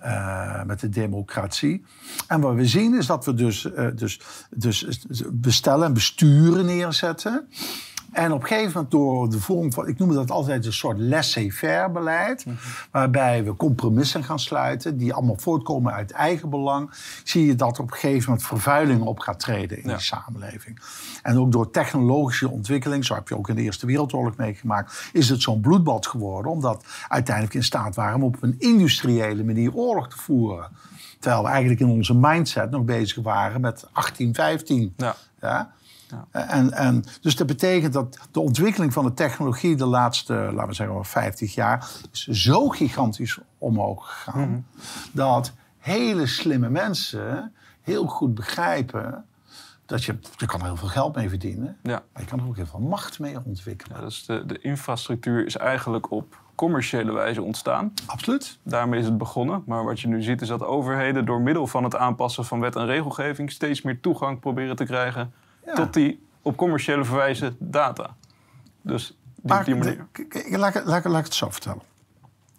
[0.00, 1.84] eh, met de democratie.
[2.26, 4.86] En wat we zien is dat we dus, eh, dus, dus
[5.30, 7.48] bestellen en besturen neerzetten.
[8.12, 10.98] En op een gegeven moment door de vorm van, ik noem dat altijd een soort
[10.98, 12.44] laissez-faire beleid,
[12.90, 16.90] waarbij we compromissen gaan sluiten, die allemaal voortkomen uit eigen belang,
[17.24, 19.96] zie je dat op een gegeven moment vervuiling op gaat treden in Ja.
[19.96, 20.80] die samenleving.
[21.22, 25.28] En ook door technologische ontwikkeling, zo heb je ook in de Eerste Wereldoorlog meegemaakt, is
[25.28, 30.08] het zo'n bloedbad geworden, omdat uiteindelijk in staat waren om op een industriële manier oorlog
[30.08, 30.68] te voeren.
[31.18, 34.94] Terwijl we eigenlijk in onze mindset nog bezig waren met 1815.
[34.96, 35.14] Ja.
[35.40, 35.72] Ja?
[36.30, 40.74] En, en, dus dat betekent dat de ontwikkeling van de technologie de laatste, laten we
[40.74, 44.66] zeggen, wel 50 jaar is zo gigantisch omhoog gegaan.
[45.12, 49.24] Dat hele slimme mensen heel goed begrijpen
[49.86, 51.76] dat je, je kan er heel veel geld mee verdienen.
[51.82, 52.02] Ja.
[52.12, 53.96] Maar je kan er ook heel veel macht mee ontwikkelen.
[53.96, 57.92] Ja, dus de, de infrastructuur is eigenlijk op commerciële wijze ontstaan.
[58.06, 58.58] Absoluut.
[58.62, 59.62] Daarmee is het begonnen.
[59.66, 62.76] Maar wat je nu ziet is dat overheden door middel van het aanpassen van wet
[62.76, 65.32] en regelgeving steeds meer toegang proberen te krijgen
[65.66, 65.74] Ja.
[65.74, 68.14] tot die op commerciële verwijze data.
[68.82, 70.06] Dus die, Maar die manier.
[70.50, 71.82] laat, ik- laat, laat ik het zo vertellen.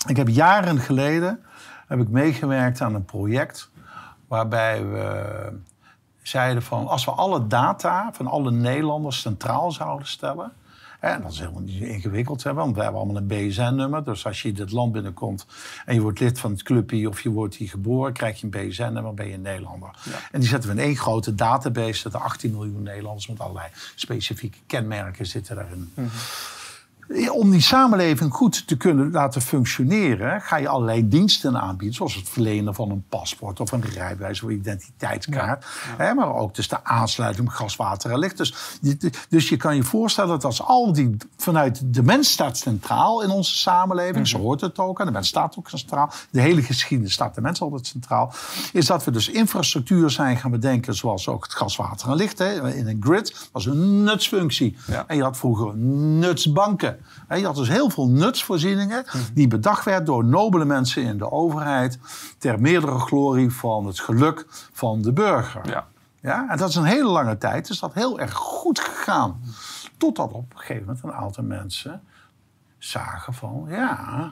[0.08, 1.44] Ik heb jaren geleden
[1.88, 3.70] heb ik meegewerkt aan een project
[4.28, 5.60] waarbij we
[6.22, 10.52] zeiden van als we alle data van alle Nederlanders centraal zouden stellen.
[11.04, 14.04] En dat is helemaal niet ingewikkeld, hè, want we hebben allemaal een BSN-nummer.
[14.04, 15.46] Dus als je dit land binnenkomt
[15.86, 18.70] en je wordt lid van het clubje of je wordt hier geboren, krijg je een
[18.70, 19.90] BSN-nummer, ben je een Nederlander.
[20.32, 22.04] En die zetten we in één grote database.
[22.04, 25.92] Dat er 18 miljoen Nederlanders met allerlei specifieke kenmerken zitten daarin.
[27.32, 32.30] Om die samenleving goed te kunnen laten functioneren, ga je allerlei diensten aanbieden, zoals het
[32.30, 35.66] verlenen van een paspoort of een rijbewijs of identiteitskaart.
[35.98, 38.38] Maar ook dus de aansluiting gas, water en licht.
[38.38, 42.58] Dus, je- dus je kan je voorstellen dat als al die vanuit de mens staat
[42.58, 46.12] centraal in onze samenleving, zo hoort het ook, en de mens staat ook centraal.
[46.30, 48.34] De hele geschiedenis staat de mens altijd centraal.
[48.74, 52.38] Is dat we dus infrastructuur zijn gaan bedenken, zoals ook het gas, water en licht
[52.38, 53.50] hè, in een grid.
[53.52, 54.78] Was een nutsfunctie.
[54.88, 55.04] Ja.
[55.08, 57.00] En je had vroeger nutsbanken.
[57.40, 62.00] Je had dus heel veel nutsvoorzieningen die bedacht werden door nobele mensen in de overheid
[62.38, 65.70] ter meerdere glorie van het geluk van de burger.
[65.70, 65.88] Ja.
[66.22, 67.70] Ja, en dat is een hele lange tijd.
[67.70, 69.42] is dat heel erg goed gegaan.
[69.98, 72.02] Totdat op een gegeven moment een aantal mensen
[72.78, 73.66] zagen van...
[73.70, 74.32] ja,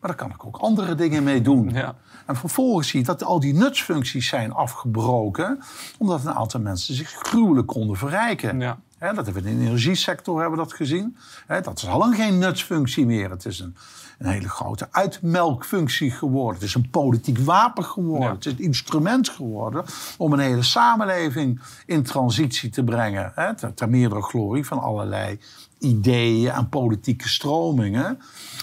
[0.00, 1.70] maar daar kan ik ook andere dingen mee doen.
[1.70, 1.94] Ja.
[2.26, 5.62] En vervolgens zie je dat al die nutsfuncties zijn afgebroken...
[5.98, 8.60] omdat een aantal mensen zich gruwelijk konden verrijken.
[8.60, 8.78] Ja.
[9.00, 11.16] Hè, dat hebben we in de energiesector hebben we dat gezien.
[11.46, 13.30] Hè, dat is al lang geen nutsfunctie meer.
[13.30, 13.76] Het is een,
[14.18, 16.54] een hele grote uitmelkfunctie geworden.
[16.54, 18.28] Het is een politiek wapen geworden.
[18.28, 18.34] Ja.
[18.34, 19.84] Het is een instrument geworden
[20.18, 23.32] om een hele samenleving in transitie te brengen.
[23.34, 25.40] Hè, ter, ter meerdere glorie van allerlei
[25.78, 28.18] ideeën en politieke stromingen.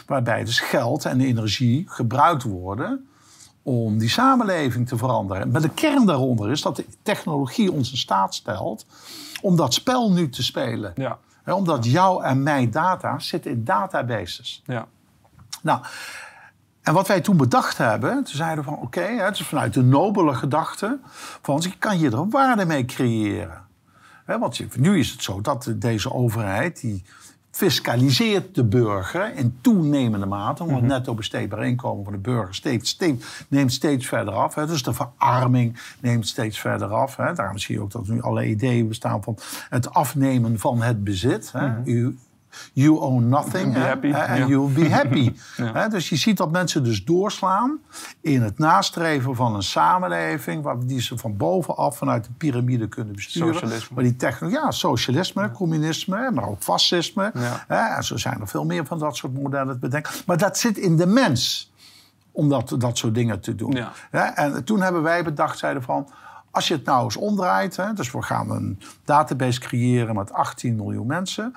[0.05, 3.07] Waarbij dus geld en energie gebruikt worden
[3.63, 5.51] om die samenleving te veranderen.
[5.51, 8.85] Maar de kern daaronder is dat de technologie ons in staat stelt
[9.41, 10.93] om dat spel nu te spelen.
[10.95, 11.17] Ja.
[11.45, 14.63] Omdat jouw en mijn data zitten in databases.
[14.65, 14.87] Ja.
[15.61, 15.81] Nou,
[16.81, 19.83] en wat wij toen bedacht hebben, toen zeiden we van oké, het is vanuit de
[19.83, 20.99] nobele gedachte
[21.41, 23.65] van je kan hier er waarde mee creëren.
[24.25, 27.03] Hè, want nu is het zo dat deze overheid die
[27.57, 32.89] fiscaliseert de burger in toenemende mate, omdat het netto besteedbaar inkomen van de burger steeds,
[32.89, 34.55] steeds, neemt steeds verder af.
[34.55, 34.67] Hè.
[34.67, 37.15] Dus de verarming neemt steeds verder af.
[37.15, 37.33] Hè.
[37.33, 39.37] Daarom zie je ook dat er nu allerlei ideeën bestaan van
[39.69, 41.51] het afnemen van het bezit.
[41.51, 41.83] Hè.
[41.85, 42.17] U,
[42.73, 44.47] You own nothing Be hè, happy, hè, en ja.
[44.47, 45.33] you'll be happy.
[45.57, 45.71] Ja.
[45.73, 47.79] Hè, dus je ziet dat mensen dus doorslaan
[48.21, 50.63] in het nastreven van een samenleving...
[50.63, 53.53] Waar, die ze van bovenaf vanuit de piramide kunnen besturen.
[53.53, 53.95] Socialisme.
[53.95, 57.31] Maar die technologie, ja, socialisme, communisme, maar ook fascisme.
[57.67, 60.13] Hè, en zo zijn er veel meer van dat soort modellen te bedenken.
[60.25, 61.71] Maar dat zit in de mens
[62.31, 63.71] om dat, dat soort dingen te doen.
[64.11, 64.35] Ja.
[64.35, 66.07] En toen hebben wij bedacht, zeiden van...
[66.57, 70.75] als je het nou eens omdraait, hè, dus we gaan een database creëren met 18
[70.75, 71.53] miljoen mensen.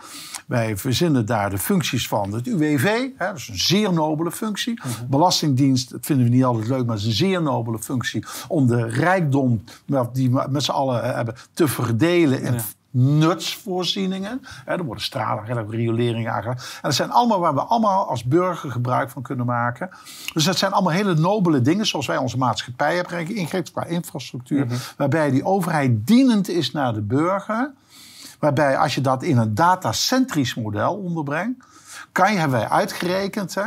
[0.47, 2.85] Wij verzinnen daar de functies van het UWV,
[3.17, 4.81] hè, dat is een zeer nobele functie.
[5.09, 8.67] Belastingdienst, dat vinden we niet altijd leuk, maar het is een zeer nobele functie om
[8.67, 9.65] de rijkdom
[10.13, 12.61] die we met z'n allen hebben te verdelen in
[12.91, 14.43] nutsvoorzieningen.
[14.65, 16.63] er worden stralen, rioleringen aangelegd.
[16.75, 19.91] En dat zijn allemaal waar we allemaal als burger gebruik van kunnen maken.
[20.33, 24.67] Dus dat zijn allemaal hele nobele dingen, zoals wij onze maatschappij hebben ingericht qua infrastructuur.
[24.67, 24.75] Mhm.
[24.97, 27.73] Waarbij die overheid dienend is naar de burger.
[28.39, 31.65] Waarbij als je dat in een datacentrisch model onderbrengt,
[32.13, 33.65] kan je, hebben wij uitgerekend, hè,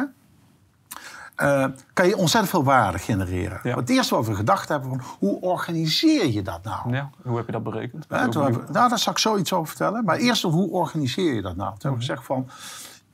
[1.44, 3.60] uh, kan je ontzettend veel waarde genereren.
[3.76, 6.94] Het eerste wat we gedacht hebben, van, hoe organiseer je dat nou?
[6.94, 8.06] Ja, hoe heb je dat berekend?
[8.10, 10.04] Ja, nou, daar zal ik zoiets over vertellen.
[10.04, 11.70] Maar eerst, hoe organiseer je dat nou?
[11.70, 12.50] Toen hebben we gezegd van...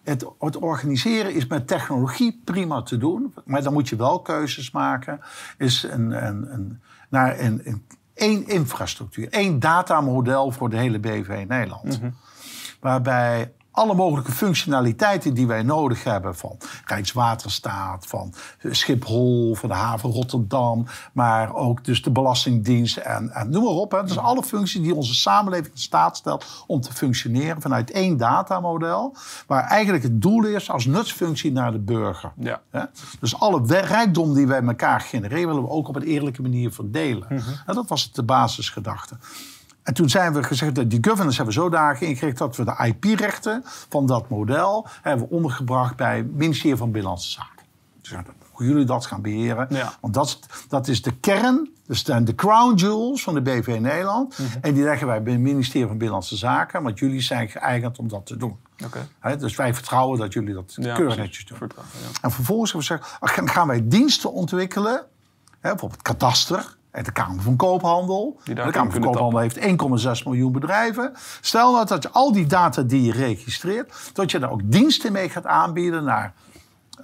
[0.04, 3.34] Het, het, organiseren is met technologie prima te doen.
[3.46, 5.22] Maar dan moet je wel keuzes maken.
[5.58, 9.30] Is een, een, een, naar een, een, één infrastructuur.
[9.30, 12.02] één datamodel voor de hele BV Nederland.
[12.02, 12.10] Mhm.
[12.80, 16.36] Waarbij alle mogelijke functionaliteiten die wij nodig hebben.
[16.36, 20.86] Van Rijkswaterstaat, van Schiphol, van de haven Rotterdam.
[21.14, 23.92] Maar ook dus de Belastingdienst en, en noem maar op.
[23.92, 24.04] Hè.
[24.04, 29.16] Dus alle functies die onze samenleving in staat stelt om te functioneren vanuit één datamodel.
[29.48, 32.32] Waar eigenlijk het doel is als nutsfunctie naar de burger.
[32.38, 32.62] Ja.
[33.20, 37.28] Dus alle rijkdom die wij elkaar genereren willen we ook op een eerlijke manier verdelen.
[37.30, 39.18] Mm En dat was de basisgedachte.
[39.90, 42.76] En toen zijn we gezegd, dat die governance hebben we zodanig ingericht dat we de
[42.86, 47.66] IP-rechten van dat model hebben ondergebracht bij het ministerie van Binnenlandse Zaken.
[48.02, 48.14] Dus
[48.52, 49.68] hoe jullie dat gaan beheren.
[50.02, 54.38] Want dat, dat is de kern, dus de crown jewels van de BV Nederland.
[54.38, 54.58] Mhm.
[54.62, 58.08] En die leggen wij bij het ministerie van Binnenlandse Zaken, want jullie zijn geëigend om
[58.08, 58.58] dat te doen.
[58.86, 59.38] Okay.
[59.38, 61.58] dus wij vertrouwen dat jullie dat ja, keurig netjes doen.
[62.22, 65.06] En vervolgens hebben we gezegd, gaan wij diensten ontwikkelen,
[65.62, 68.40] bijvoorbeeld kadaster en de Kamer van Koophandel.
[68.44, 71.12] De Kamer van Koophandel heeft 1,6 miljoen bedrijven.
[71.42, 75.12] Stel nou dat je al die data die je registreert, dat je daar ook diensten
[75.12, 76.34] mee gaat aanbieden naar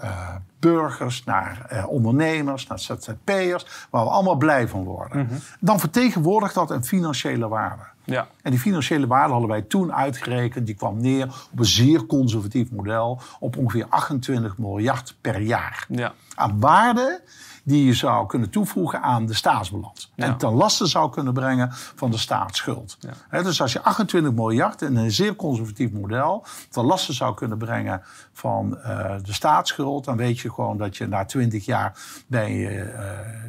[0.04, 5.26] uh, burgers, naar uh, ondernemers, naar ZZP'ers, waar we allemaal blij van worden.
[5.26, 5.36] Mhm.
[5.60, 7.84] Dan vertegenwoordigt dat een financiële waarde.
[8.04, 8.28] Ja.
[8.41, 10.65] En die financiële waarde hadden wij toen uitgerekend.
[10.65, 15.86] Die kwam neer op een zeer conservatief model op ongeveer 28 miljard per jaar.
[15.89, 16.13] Ja.
[16.36, 17.21] Aan waarde
[17.67, 20.12] die je zou kunnen toevoegen aan de staatsbalans.
[20.15, 22.97] En ten laste zou kunnen brengen van de staatsschuld.
[23.30, 28.01] dus als je 28 miljard in een zeer conservatief model ten laste zou kunnen brengen
[28.34, 31.97] van uh, de staatsschuld, dan weet je gewoon dat je na 20 jaar
[32.28, 32.99] ben je, uh,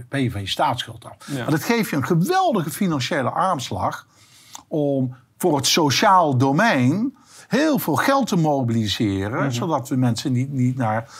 [0.09, 1.29] ben je van je staatsschuld af.
[1.29, 4.07] Maar dat geeft je een geweldige financiële armslag
[4.68, 7.16] om voor het sociaal domein
[7.48, 9.50] heel veel geld te mobiliseren, mhm.
[9.50, 11.11] zodat we mensen niet, niet naar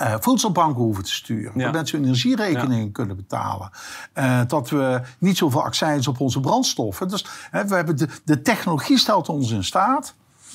[0.00, 1.58] uh, voedselbanken hoeven te sturen.
[1.58, 3.70] Dat mensen hun energierekeningen kunnen betalen.
[4.14, 7.08] Uh, dat we niet zoveel accijns op onze brandstoffen.
[7.08, 10.14] Dus hè, we hebben de, de technologie stelt ons in staat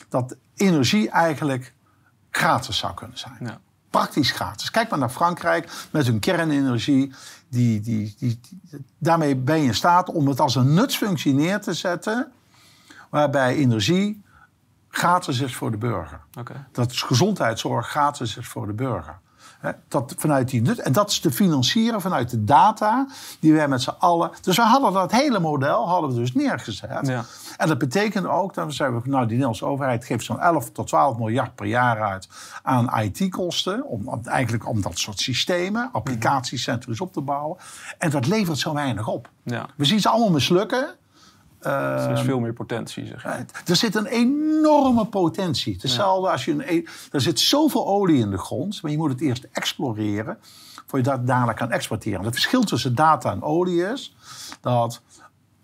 [0.09, 1.73] dat energie eigenlijk
[2.29, 3.37] gratis zou kunnen zijn.
[3.39, 3.59] Ja.
[3.89, 4.71] Praktisch gratis.
[4.71, 7.13] Kijk maar naar Frankrijk met hun kernenergie.
[7.49, 8.39] Die, die, die,
[8.97, 12.31] daarmee ben je in staat om het als een nutsfunctie neer te zetten.
[13.09, 14.23] Waarbij energie
[14.89, 16.19] gratis is voor de burger.
[16.71, 19.19] Dat is gezondheidszorg gratis is voor de burger.
[19.87, 23.07] Dat vanuit die nut, en dat is te financieren vanuit de data
[23.39, 24.31] die wij met z'n allen.
[24.41, 27.07] Dus we hadden dat hele model hadden we dus neergezet.
[27.07, 27.25] Ja.
[27.57, 31.17] En dat betekent ook dat we nou, die Nederlandse overheid geeft zo'n 11 tot 12
[31.17, 32.27] miljard per jaar uit
[32.63, 33.85] aan IT-kosten.
[33.85, 37.57] Om, eigenlijk om dat soort systemen, applicatiecentra op te bouwen.
[37.97, 39.29] En dat levert zo weinig op.
[39.43, 39.65] Ja.
[39.75, 40.95] We zien ze allemaal mislukken
[41.65, 43.45] er is ehm, veel meer potentie, zeg je.
[43.65, 45.77] Er zit een enorme potentie.
[45.81, 46.63] Hetzelfde als je een...
[46.65, 50.37] E- er zit zoveel olie in de grond, maar je moet het eerst exploreren...
[50.85, 52.23] voor je dat daarna kan exporteren.
[52.23, 54.15] Het verschil tussen data en olie is...
[54.61, 55.01] dat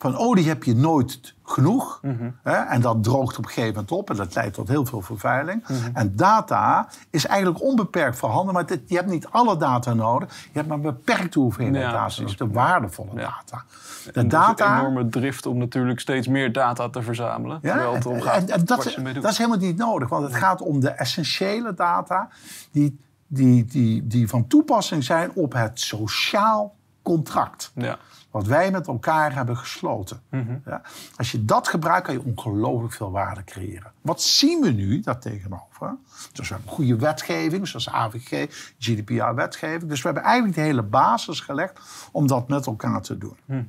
[0.01, 1.99] van olie heb je nooit genoeg.
[2.01, 2.29] Mhm.
[2.43, 4.09] hè, en dat droogt op een gegeven moment op.
[4.09, 5.63] En dat leidt tot heel veel vervuiling.
[5.67, 5.89] Mhm.
[5.93, 8.53] En data is eigenlijk onbeperkt voorhanden.
[8.53, 10.29] Maar je hebt niet alle data nodig.
[10.29, 12.21] Je hebt maar een beperkte hoeveelheid ja, data.
[12.23, 13.63] Dus de waardevolle data.
[14.05, 17.59] De en data, een enorme drift om natuurlijk steeds meer data te verzamelen.
[17.61, 20.09] Ja, het en, en dat, dat is helemaal niet nodig.
[20.09, 22.29] Want het gaat om de essentiële data...
[22.71, 27.71] die, die, die, die van toepassing zijn op het sociaal contract.
[27.75, 27.97] Ja
[28.31, 30.21] wat wij met elkaar hebben gesloten.
[30.29, 30.57] Mhm.
[30.65, 30.81] ja?
[31.15, 33.91] Als je dat gebruikt, kan je ongelooflijk veel waarde creëren.
[34.01, 35.95] Wat zien we nu daar tegenover?
[36.33, 39.89] Dus we hebben goede wetgeving, zoals AVG, GDPR-wetgeving.
[39.89, 41.79] Dus we hebben eigenlijk de hele basis gelegd
[42.11, 43.37] om dat met elkaar te doen.
[43.45, 43.63] Mhm.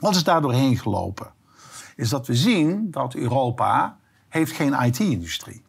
[0.00, 1.26] Wat is daar doorheen gelopen?
[1.96, 3.96] Is dat we zien dat Europa
[4.28, 5.62] heeft geen IT-industrie.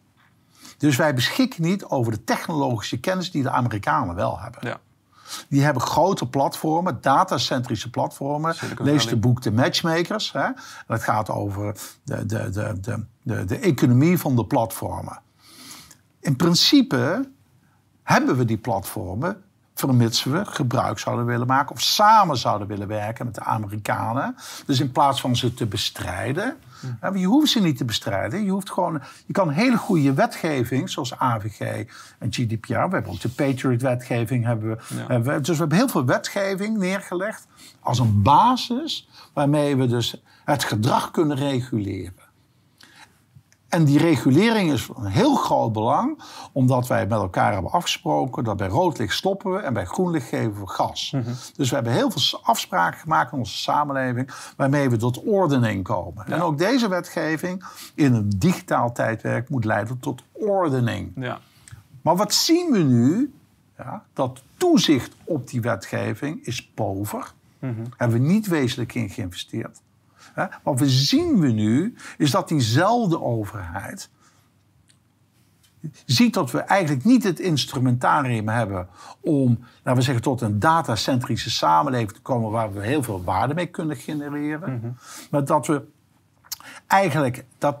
[0.78, 4.66] Dus wij beschikken niet over de technologische kennis die de Amerikanen wel hebben.
[4.66, 4.80] Ja.
[5.48, 8.54] Die hebben grote platformen, datacentrische platformen.
[8.78, 10.32] Lees het boek De Matchmakers.
[10.32, 10.48] Hè?
[10.86, 15.20] Dat gaat over de, de, de, de, de, de economie van de platformen.
[16.20, 17.28] In principe
[18.02, 19.42] hebben we die platformen
[19.74, 24.36] vermits we gebruik zouden willen maken of samen zouden willen werken met de Amerikanen.
[24.66, 26.56] Dus in plaats van ze te bestrijden,
[27.14, 28.44] je hoeft ze niet te bestrijden.
[28.44, 31.60] Je, hoeft gewoon, je kan hele goede wetgeving, zoals AVG
[32.18, 35.04] en GDPR, we hebben ook de Patriot-wetgeving, hebben we, Ja.
[35.06, 37.46] hebben we- dus we hebben heel veel wetgeving neergelegd
[37.80, 42.28] als een basis waarmee we dus het gedrag kunnen reguleren.
[43.70, 48.56] En die regulering is van heel groot belang, omdat wij met elkaar hebben afgesproken dat
[48.56, 51.14] bij rood licht stoppen we en bij groen licht geven we gas.
[51.56, 56.26] Dus we hebben heel veel afspraken gemaakt in onze samenleving waarmee we tot ordening komen.
[56.26, 61.12] En ook deze wetgeving in een digitaal tijdperk moet leiden tot ordening.
[61.16, 61.38] Ja.
[62.02, 63.32] Maar wat zien we nu?
[63.78, 67.32] Ja, dat toezicht op die wetgeving is pover.
[67.96, 69.80] Hebben we niet wezenlijk in geïnvesteerd.
[70.62, 74.10] Wat we zien we nu, is dat diezelfde overheid
[76.04, 78.88] ziet dat we eigenlijk niet het instrumentarium hebben
[79.20, 83.54] om, laten we zeggen, tot een datacentrische samenleving te komen waar we heel veel waarde
[83.54, 84.98] mee kunnen genereren.
[85.30, 85.82] Maar dat we
[86.86, 87.78] eigenlijk dat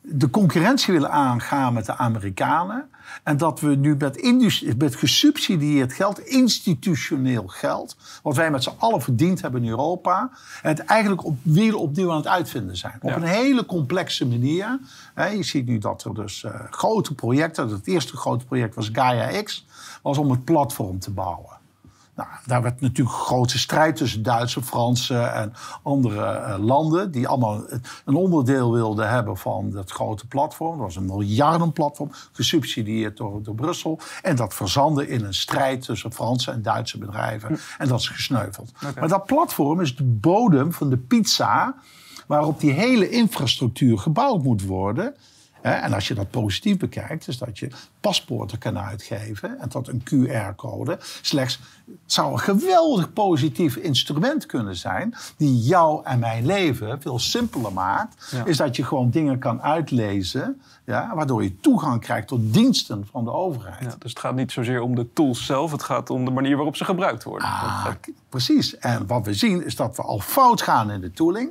[0.00, 2.90] de concurrentie willen aangaan met de Amerikanen.
[3.22, 9.02] En dat we nu met, met gesubsidieerd geld, institutioneel geld, wat wij met z'n allen
[9.02, 10.30] verdiend hebben in Europa,
[10.62, 12.98] het eigenlijk op, weer opnieuw aan het uitvinden zijn.
[13.00, 13.16] Op Ja.
[13.16, 14.78] een hele complexe manier.
[15.16, 19.42] Je ziet nu dat er dus eh, grote projecten, het eerste grote project was Gaia
[19.42, 19.66] X,
[20.02, 21.55] was om het platform te bouwen.
[22.16, 25.52] Nou, daar werd natuurlijk een grote strijd tussen Duitse, Franse en
[25.82, 27.10] andere eh, landen.
[27.10, 27.64] die allemaal
[28.04, 30.76] een onderdeel wilden hebben van dat grote platform.
[30.76, 34.00] Dat was een miljardenplatform, gesubsidieerd door, door Brussel.
[34.22, 37.58] En dat verzandde in een strijd tussen Franse en Duitse bedrijven.
[37.78, 38.72] En dat is gesneuveld.
[38.98, 41.74] Maar dat platform is de bodem van de pizza.
[42.26, 45.14] waarop die hele infrastructuur gebouwd moet worden.
[45.74, 47.68] En als je dat positief bekijkt, is dat je
[48.00, 51.58] paspoorten kan uitgeven en dat een QR-code slechts
[52.06, 58.28] zou een geweldig positief instrument kunnen zijn die jou en mijn leven veel simpeler maakt.
[58.30, 58.44] Ja.
[58.44, 63.24] Is dat je gewoon dingen kan uitlezen, ja, waardoor je toegang krijgt tot diensten van
[63.24, 63.82] de overheid.
[63.82, 66.56] Ja, dus het gaat niet zozeer om de tools zelf, het gaat om de manier
[66.56, 67.48] waarop ze gebruikt worden.
[67.48, 68.78] Ah, Dat- k- precies.
[68.78, 71.50] En wat we zien is dat we al fout gaan in de tooling.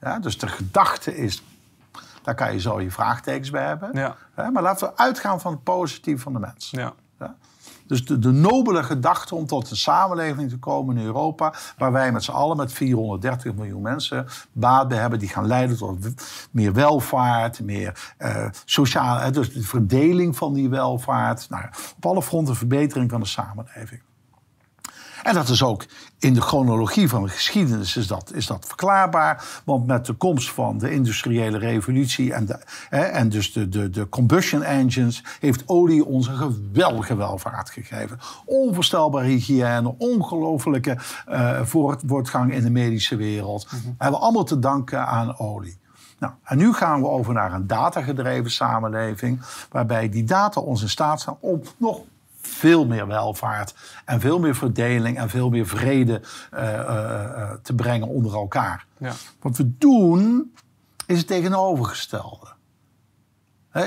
[0.00, 1.42] Ja, dus de gedachte is,
[2.28, 3.90] daar kan je zo je vraagtekens bij hebben.
[3.92, 4.16] Ja.
[4.52, 6.70] Maar laten we uitgaan van het positieve van de mens.
[6.70, 6.92] ja.
[7.18, 7.36] Ja?
[7.86, 11.54] Dus de, de nobele gedachte om tot een samenleving te komen in Europa...
[11.78, 15.18] waar wij met z'n allen, met 430 miljoen mensen, baat bij hebben...
[15.18, 19.18] die gaan leiden tot meer welvaart, meer eh sociaal...
[19.18, 21.50] hè, dus de verdeling van die welvaart.
[21.50, 21.64] Nou,
[21.96, 24.02] op alle fronten verbetering van de samenleving.
[25.22, 25.84] En dat is ook
[26.18, 29.60] in de chronologie van de geschiedenis is dat, is dat verklaarbaar.
[29.64, 33.90] Want met de komst van de industriële revolutie en, de, hè, en dus de, de,
[33.90, 35.24] de combustion engines...
[35.40, 38.18] heeft olie ons een geweldige welvaart gegeven.
[38.44, 43.66] Onvoorstelbare hygiëne, ongelofelijke eh, voort- voortgang in de medische wereld.
[43.70, 45.78] Hebben we allemaal te danken aan olie.
[46.18, 49.40] Nou, en nu gaan we over naar een datagedreven samenleving...
[49.70, 52.00] waarbij die data ons in staat staan om nog
[52.40, 53.74] veel meer welvaart
[54.04, 56.20] en veel meer verdeling en veel meer vrede
[56.50, 58.86] eh, eh, eh, te brengen onder elkaar.
[58.98, 59.12] Ja.
[59.40, 60.54] Wat we doen
[61.06, 62.46] is het tegenovergestelde.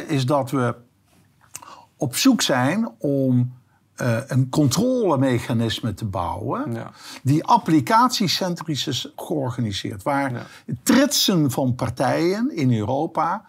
[0.07, 0.75] Is dat we
[1.95, 3.59] op zoek zijn om
[4.27, 6.91] een controlemechanisme te bouwen Ja.
[7.23, 10.03] die applicatiecentrisch is georganiseerd.
[10.03, 10.45] Waar Ja.
[10.83, 13.45] tritsen van partijen in Europa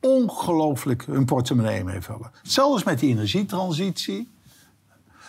[0.00, 2.30] ongelooflijk hun portemonnee mee vullen.
[2.42, 4.34] Hetzelfde is met die energietransitie.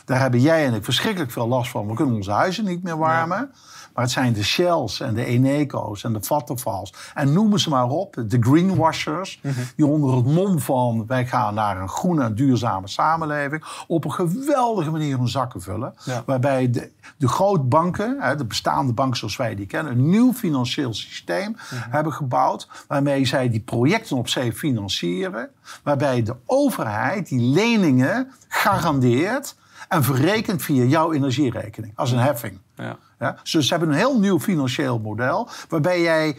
[0.08, 1.88] Daar hebben jij en ik verschrikkelijk veel last van.
[1.88, 3.52] We kunnen onze huizen niet meer warmen.
[3.94, 6.94] Maar het zijn de Shells en de Eneco's en de Vattenfalls.
[7.14, 9.42] En noemen ze maar op, de greenwashers.
[9.76, 13.64] Die onder het mom van wij gaan naar een groene en duurzame samenleving.
[13.88, 15.94] op een geweldige manier hun zakken vullen.
[16.04, 16.24] Ja.
[16.26, 19.94] Waarbij de, de grootbanken, de bestaande banken zoals wij die kennen.
[19.94, 21.56] een nieuw financieel systeem
[21.90, 22.68] hebben gebouwd.
[22.88, 25.50] Waarmee zij die projecten op zee financieren.
[25.84, 29.56] Waarbij de overheid die leningen garandeert.
[29.88, 32.60] En verrekent via jouw energierekening als een heffing.
[32.76, 32.98] Ja.
[33.20, 33.38] Ja?
[33.44, 36.38] Dus ze hebben een heel nieuw financieel model waarbij jij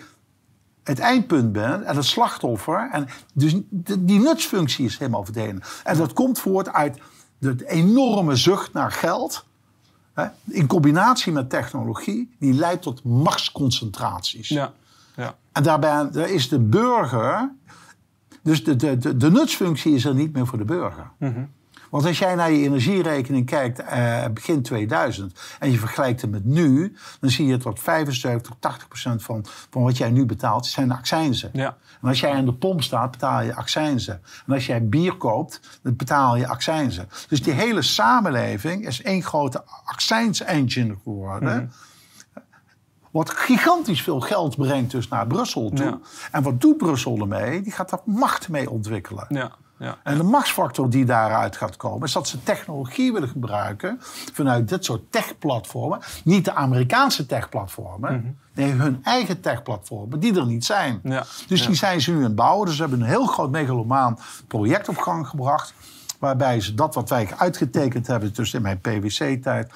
[0.83, 2.89] het eindpunt bent en het slachtoffer.
[2.93, 3.57] En dus
[3.99, 5.63] die nutsfunctie is helemaal verdwenen.
[5.85, 6.99] En dat komt voort uit
[7.39, 9.47] de enorme zucht naar geld.
[10.15, 14.49] Hè, in combinatie met technologie, die leidt tot machtsconcentraties.
[14.49, 14.73] Ja.
[15.17, 15.35] Ja.
[15.53, 17.53] En daarbij daar is de burger.
[18.43, 21.11] Dus de, de, de, de nutsfunctie is er niet meer voor de burger.
[21.91, 26.45] Want als jij naar je energierekening kijkt eh, begin 2000 en je vergelijkt het met
[26.45, 30.67] nu, dan zie je dat 75 tot 80 procent van, van wat jij nu betaalt
[30.67, 31.51] zijn accijnzen.
[31.53, 31.77] Ja.
[32.01, 34.23] En als jij aan de pomp staat, betaal je accijnzen.
[34.47, 37.09] En als jij bier koopt, dan betaal je accijnzen.
[37.29, 41.73] Dus die hele samenleving is één grote accijns-engine geworden.
[43.11, 45.87] Wat gigantisch veel geld brengt dus naar Brussel toe.
[45.87, 45.99] Ja.
[46.31, 47.61] En wat doet Brussel ermee?
[47.61, 49.27] Die gaat daar macht mee ontwikkelen.
[49.29, 49.53] Ja.
[49.79, 49.97] Ja.
[50.03, 53.99] En de machtsfactor die daaruit gaat komen, is dat ze technologie willen gebruiken
[54.33, 55.99] vanuit dit soort techplatformen.
[56.25, 61.01] Niet de Amerikaanse techplatformen, nee, hun eigen techplatformen, die er niet zijn.
[61.03, 61.25] Ja.
[61.49, 61.67] Dus Ja.
[61.67, 62.67] die zijn ze nu aan het bouwen.
[62.67, 64.19] Dus ze hebben een heel groot megalomaan
[64.49, 65.75] project op gang gebracht.
[66.19, 69.73] Waarbij ze dat wat wij uitgetekend hebben, dus in mijn PwC-tijd,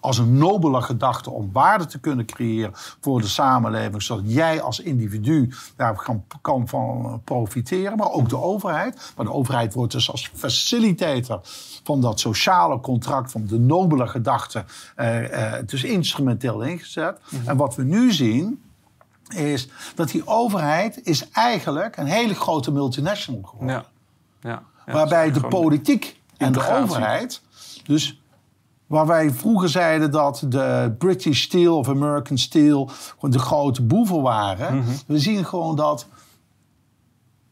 [0.00, 4.80] als een nobele gedachte om waarde te kunnen creëren voor de samenleving, zodat jij als
[4.80, 9.12] individu daar kan, kan van profiteren, maar ook de overheid.
[9.16, 11.40] Maar de overheid wordt dus als facilitator
[11.82, 17.20] van dat sociale contract, van de nobele gedachte, eh, eh, dus instrumenteel ingezet.
[17.44, 18.62] En wat we nu zien,
[19.28, 23.74] is dat die overheid is eigenlijk een hele grote multinational geworden.
[23.74, 23.84] Ja.
[24.40, 24.62] Ja.
[24.86, 27.42] Ja, waarbij de politiek en de overheid,
[27.84, 28.20] dus
[28.88, 34.22] waar wij vroeger zeiden dat de British Steel of American Steel gewoon de grote boeven
[34.22, 34.88] waren, Mhm.
[35.06, 36.06] we zien gewoon dat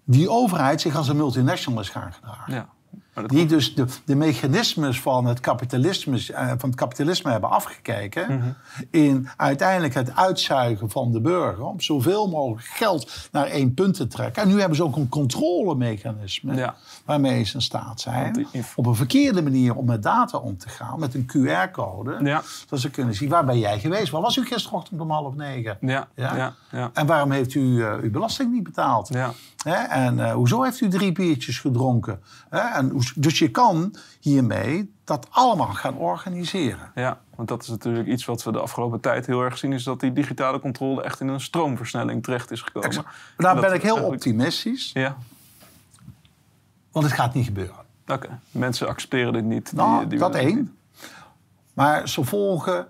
[0.04, 2.52] die overheid zich als een multinational is gaan gedragen.
[2.54, 2.68] Ja.
[3.26, 8.36] Die dus de, de mechanismes van het, kapitalisme, eh, van het kapitalisme hebben afgekeken.
[8.36, 8.48] Mhm.
[8.90, 11.64] In uiteindelijk het uitzuigen van de burger.
[11.64, 14.42] Om zoveel mogelijk geld naar één punt te trekken.
[14.42, 16.54] En nu hebben ze ook een controlemechanisme.
[16.54, 16.74] Ja.
[17.04, 18.46] Waarmee ze in staat zijn.
[18.74, 21.00] Op een verkeerde manier om met data om te gaan.
[21.00, 22.18] Met een QR-code.
[22.22, 22.42] Ja.
[22.68, 24.10] Dat ze kunnen zien waar ben jij geweest.
[24.10, 25.78] Waar was u gisterochtend om half negen?
[25.80, 26.08] Ja.
[26.14, 26.36] Ja?
[26.36, 26.54] Ja.
[26.70, 26.90] Ja.
[26.92, 29.08] En waarom heeft u eh, uw belasting niet betaald?
[29.08, 29.32] Ja.
[29.68, 29.74] Hè?
[29.74, 32.22] En eh, hoezo heeft u drie biertjes gedronken?
[32.50, 32.58] Hè?
[32.58, 36.90] En, dus je kan hiermee dat allemaal gaan organiseren.
[36.94, 39.72] Ja, want dat is natuurlijk iets wat we de afgelopen tijd heel erg zien...
[39.72, 42.88] is dat die digitale controle echt in een stroomversnelling terecht is gekomen.
[42.88, 43.08] Exact.
[43.36, 45.16] Daar Dat ben ik heel eigenlijk- optimistisch, Ja,
[46.92, 47.84] want het gaat niet gebeuren.
[48.06, 48.38] oké.
[48.50, 49.68] Mensen accepteren dit niet.
[49.70, 50.76] Die- Nou, die dat één.
[51.74, 52.88] Maar ze volgen.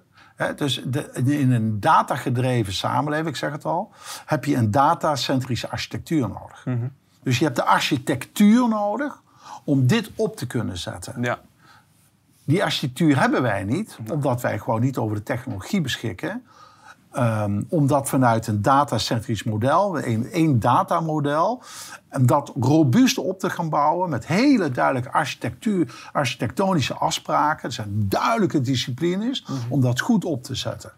[0.56, 3.92] Dus de, in een datagedreven samenleving, ik zeg het al,
[4.26, 6.64] heb je een datacentrische architectuur nodig.
[6.64, 6.88] Mhm.
[7.22, 9.22] Dus je hebt de architectuur nodig
[9.64, 11.22] om dit op te kunnen zetten.
[11.22, 11.38] Ja,
[12.44, 16.46] Die architectuur hebben wij niet, omdat wij gewoon niet over de technologie beschikken.
[17.16, 21.62] Ehm, omdat vanuit een datacentrisch model, een, één datamodel,
[22.08, 27.68] en dat robuust op te gaan bouwen met hele duidelijke architectuur, architectonische afspraken.
[27.68, 30.92] Er zijn duidelijke disciplines om dat goed op te zetten.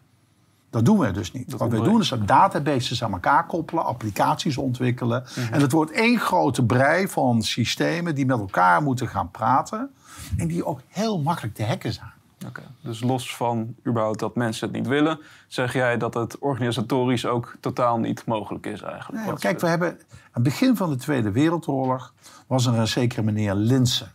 [0.70, 1.52] Dat doen wij dus niet.
[1.52, 5.24] Wat wij doen is dat databases aan elkaar koppelen, applicaties ontwikkelen.
[5.50, 9.90] En het wordt één grote brei van systemen die met elkaar moeten gaan praten.
[10.36, 12.12] En die ook heel makkelijk te hacken zijn.
[12.46, 12.62] Oké.
[12.80, 15.18] Dus los van überhaupt dat mensen het niet willen...
[15.46, 19.22] zeg jij dat het organisatorisch ook totaal niet mogelijk is eigenlijk.
[19.22, 19.96] Nee, Wat- kijk, we hebben aan
[20.32, 22.14] het begin van de Tweede Wereldoorlog
[22.46, 24.12] was er een zekere meneer Linsen.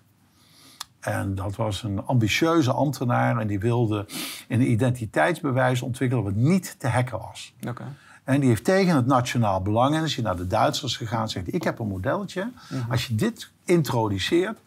[0.99, 4.05] En dat was een ambitieuze ambtenaar en die wilde
[4.47, 7.53] een identiteitsbewijs ontwikkelen wat niet te hacken was.
[7.67, 7.84] Oké.
[8.24, 11.30] En die heeft tegen het nationaal belang en is hij naar de Duitsers gegaan en
[11.30, 12.51] zegt: Ik heb een modelletje.
[12.89, 14.57] Als je dit introduceert,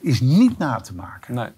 [0.00, 1.34] is niet na te maken.
[1.34, 1.48] Nee.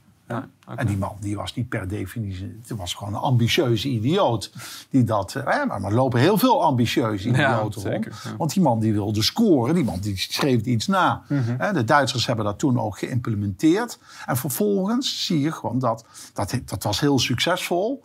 [0.77, 4.53] En die man die was niet per definitie, het was gewoon een ambitieuze idioot.
[4.91, 8.05] Die dat, eh, maar er lopen heel veel ambitieuze Ja, idioten rond.
[8.05, 8.11] ja.
[8.39, 11.23] Want die man die wilde scoren, die man die schreef iets na.
[11.29, 11.73] Mhm.
[11.75, 13.99] De Duitsers hebben dat toen ook geïmplementeerd.
[14.27, 18.03] En vervolgens zie je gewoon dat, dat, dat was heel succesvol.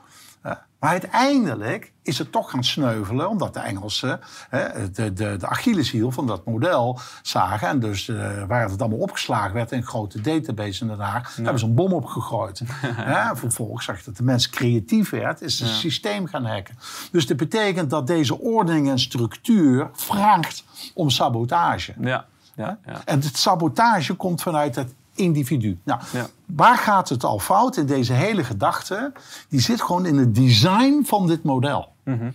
[0.83, 4.19] Maar uiteindelijk is het toch gaan sneuvelen, omdat de Engelsen
[4.49, 7.67] hè, de, de, de Achilleshiel van dat model zagen.
[7.67, 11.35] En dus eh, waar het allemaal opgeslagen werd in een grote database in Den Haag,
[11.35, 12.61] hebben ze een bom opgegooid.
[12.97, 16.77] En vervolgens zag je dat de mens creatief werd, is het systeem gaan hacken.
[17.11, 20.63] Dus dat betekent dat deze ordening en structuur vraagt
[20.93, 21.93] om sabotage.
[21.99, 22.25] Ja.
[22.55, 22.77] Ja.
[22.85, 23.01] ja.
[23.05, 25.79] En het sabotage komt vanuit het individu.
[25.83, 26.27] Nou, Ja.
[26.45, 29.11] waar gaat het al fout in deze hele gedachte?
[29.49, 31.93] Die zit gewoon in het design van dit model.
[32.03, 32.31] Mhm.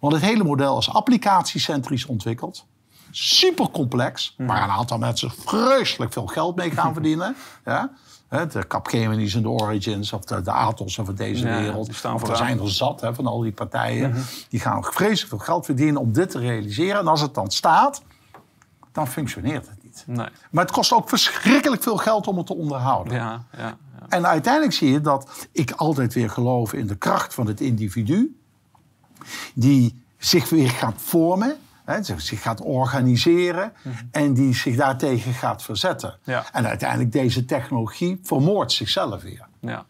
[0.00, 2.66] Want het hele model is applicatiecentrisch ontwikkeld.
[3.10, 4.48] Super complex, Mhm.
[4.48, 7.36] waar een aantal mensen vreselijk veel geld mee gaan verdienen.
[7.64, 7.90] Ja?
[8.28, 11.86] De Capgemini's en de Origins of de, de Atos van deze Ja, wereld.
[11.86, 12.28] die staan Of er.
[12.28, 12.36] Mhm.
[12.36, 14.24] zijn er zat hè, van al die partijen.
[14.48, 17.00] Die gaan vreselijk veel geld verdienen om dit te realiseren.
[17.00, 18.02] En als het dan staat,
[18.92, 20.16] dan functioneert het niet.
[20.16, 20.28] Nee.
[20.50, 23.14] Maar het kost ook verschrikkelijk veel geld om het te onderhouden.
[23.14, 23.44] Ja.
[23.56, 23.58] Ja.
[23.58, 23.76] ja.
[24.08, 28.38] En uiteindelijk zie je dat ik altijd weer geloof in de kracht van het individu.
[29.54, 33.72] Die zich weer gaat vormen hè, zich gaat organiseren
[34.10, 36.18] en die zich daartegen gaat verzetten.
[36.52, 39.46] En uiteindelijk deze technologie vermoordt zichzelf weer.
[39.60, 39.86] Ja.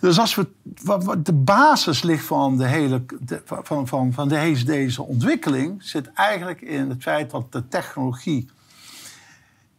[0.00, 0.48] Dus als we,
[0.82, 3.04] wat, de basis ligt van, de hele,
[3.44, 8.50] van, van, van deze, deze ontwikkeling, zit eigenlijk in het feit dat de technologie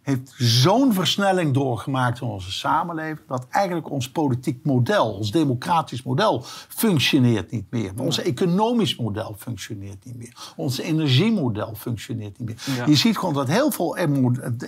[0.08, 6.43] heeft zo'n versnelling doorgemaakt in onze samenleving, dat eigenlijk ons politiek model, ons democratisch model,
[6.68, 7.91] functioneert niet meer.
[7.97, 10.53] Ons economisch model functioneert niet meer.
[10.55, 12.78] Ons energiemodel functioneert niet meer.
[12.78, 12.86] Ja.
[12.86, 13.97] Je ziet gewoon dat heel veel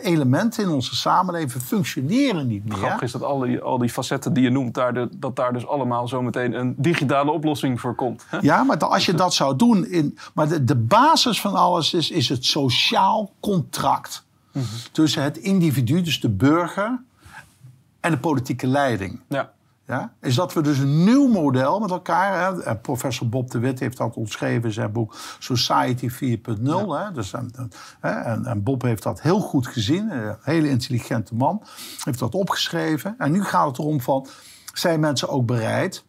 [0.02, 2.78] elementen in onze samenleving functioneren niet meer.
[2.78, 5.54] Grappig is dat al die, al die facetten die je noemt, daar de, dat daar
[5.54, 8.26] dus allemaal zometeen een digitale oplossing voor komt.
[8.28, 8.38] hè?
[8.42, 9.88] Ja, maar als je dat zou doen.
[9.88, 14.28] In, maar de, de basis van alles is, is het sociaal contract.
[14.92, 17.02] Tussen het individu, dus de burger,
[18.00, 19.22] en de politieke leiding.
[19.28, 19.52] Ja.
[19.86, 20.14] Ja?
[20.22, 22.40] Is dat we dus een nieuw model met elkaar.
[22.40, 22.64] Hè?
[22.64, 26.16] En Professor Bob de Wit heeft dat omschreven in zijn boek Society 4.0.
[26.90, 27.12] hè?
[27.12, 27.34] Dus,
[28.02, 30.12] en Bob heeft dat heel goed gezien.
[30.12, 31.64] Een hele intelligente man.
[32.04, 33.16] Heeft dat opgeschreven.
[33.18, 34.28] En nu gaat het erom van...
[34.74, 36.06] Zijn mensen ook bereid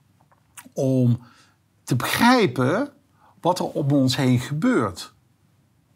[0.72, 1.20] om
[1.84, 2.88] te begrijpen
[3.40, 5.12] wat er om ons heen gebeurt?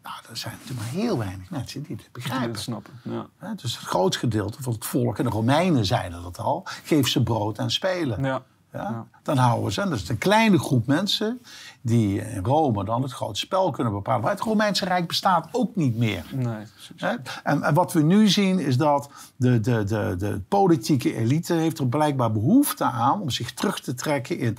[0.05, 2.53] Nou, er zijn natuurlijk maar heel weinig mensen die dit begrijpen.
[2.53, 2.93] dat snappen.
[3.03, 3.27] Ja.
[3.55, 7.23] Dus het grootste gedeelte van het volk, en de Romeinen zeiden dat al, geef ze
[7.23, 8.23] brood en spelen.
[8.23, 8.43] Ja.
[8.71, 8.81] Ja?
[8.81, 9.07] Ja.
[9.23, 11.41] Dan houden ze, en dat is een kleine groep mensen
[11.85, 14.21] die in Rome dan het grote spel kunnen bepalen.
[14.21, 16.25] Maar het Romeinse Rijk bestaat ook niet meer.
[16.31, 17.17] Nee?
[17.43, 21.79] En, en wat we nu zien is dat de, de, de, de politieke elite heeft
[21.79, 24.57] er blijkbaar behoefte aan om zich terug te trekken in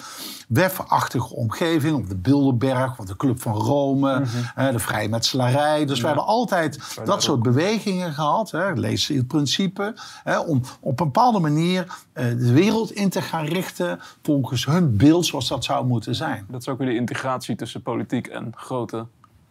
[0.49, 4.22] wefachtige omgeving, op de Bilderberg, of de Club van Rome,
[4.55, 5.87] hè, de vrijmetselarij.
[5.87, 11.01] Dus we hebben altijd dat soort bewegingen gehad, hè, lees het principe, hè, om op
[11.01, 15.64] een bepaalde manier eh, de wereld in te gaan richten volgens hun beeld zoals dat
[15.64, 16.47] zou moeten zijn.
[16.49, 19.07] Dat is ook weer de integratie tussen politiek en grote,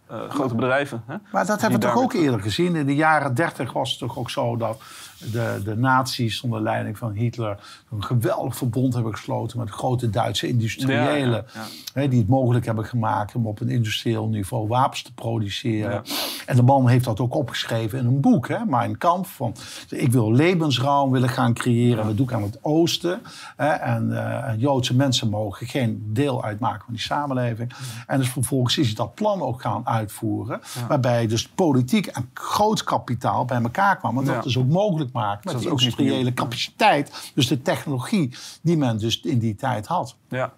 [0.07, 1.03] eh, grote bedrijven.
[1.07, 1.16] Hè?
[1.32, 2.76] Maar dat hebben we toch ook eerder gezien.
[2.76, 4.82] In de jaren 30 was het toch ook zo dat
[5.18, 7.57] de, de nazi's onder leiding van Hitler
[7.91, 11.45] een geweldig verbond hebben gesloten met grote Duitse industriëlen.
[11.53, 15.13] Ja, ja, Hè, die het mogelijk hebben gemaakt om op een industrieel niveau wapens te
[15.13, 15.91] produceren.
[15.91, 16.01] Ja.
[16.45, 19.30] En de man heeft dat ook opgeschreven in een boek, hè, Mein Kampf.
[19.30, 19.55] Van,
[19.89, 21.99] ik wil levensruim willen gaan creëren.
[21.99, 23.22] En dat doe ik aan het oosten.
[23.55, 27.74] Hè, en, eh, en Joodse mensen mogen geen deel uitmaken van die samenleving.
[28.07, 30.61] En dus vervolgens is hij dat plan ook gaan uitvoeren.
[30.88, 34.18] Waarbij dus politiek en groot kapitaal bij elkaar kwam.
[34.18, 37.32] En dat dus ook mogelijk maakt met dat de is ook niet industriële capaciteit.
[37.36, 40.16] Dus de technologie die men dus in die tijd had.
[40.30, 40.53] Ja.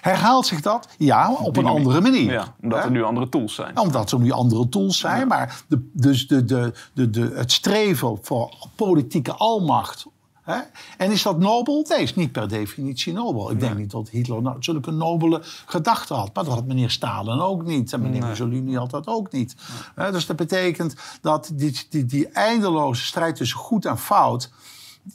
[0.00, 0.88] Herhaalt zich dat?
[0.98, 1.78] Ja, op een Dynamiek.
[1.78, 2.32] andere manier.
[2.32, 3.78] ja, omdat er nu andere tools zijn.
[3.78, 5.28] Omdat er nu andere tools zijn.
[5.28, 10.06] Maar de, dus de, de, de, de, het streven voor politieke almacht.
[10.42, 10.60] Hè?
[10.98, 11.86] En is dat nobel?
[11.88, 13.50] Nee, is niet per definitie nobel.
[13.50, 16.34] Ik denk niet dat Hitler nou zulke nobele gedachten had.
[16.34, 17.92] Maar dat had meneer Stalin ook niet.
[17.92, 19.56] En meneer Mussolini had dat ook niet.
[20.10, 24.50] Dus dat betekent dat die, die, die eindeloze strijd tussen goed en fout...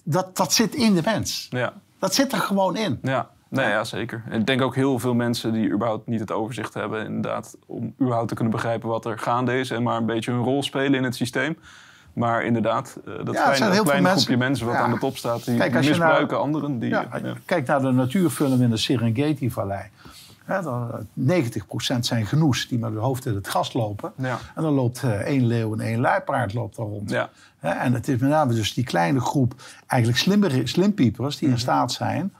[0.03, 1.47] Dat, dat zit in de mens.
[1.49, 1.73] Ja.
[1.99, 2.99] Dat zit er gewoon in.
[3.01, 4.23] Ja, nee, ja, zeker.
[4.29, 7.93] En ik denk ook heel veel mensen die überhaupt niet het overzicht hebben, inderdaad, om
[8.01, 10.93] überhaupt te kunnen begrijpen wat er gaande is en maar een beetje hun rol spelen
[10.93, 11.57] in het systeem.
[12.17, 14.81] Maar inderdaad, eh, dat kleine, zijn heel kleine mensen- groepje mensen wat Ja.
[14.81, 16.79] aan de top staat, die Kijk, misbruiken anderen.
[16.79, 17.33] Die, Ja, ja.
[17.45, 19.81] Kijk naar de natuurfilm in de Serengeti-vallei.
[20.45, 24.11] Hè, dan, eh, 90% zijn genoes die met hun hoofd in het gras lopen.
[24.15, 24.37] Ja.
[24.55, 27.09] En dan loopt eh, één leeuw en één luipaard loopt daar rond.
[27.09, 27.29] Ja.
[27.59, 29.53] En het is met name dus die kleine groep
[29.87, 30.21] eigenlijk
[30.67, 32.33] slimpiepers die in staat zijn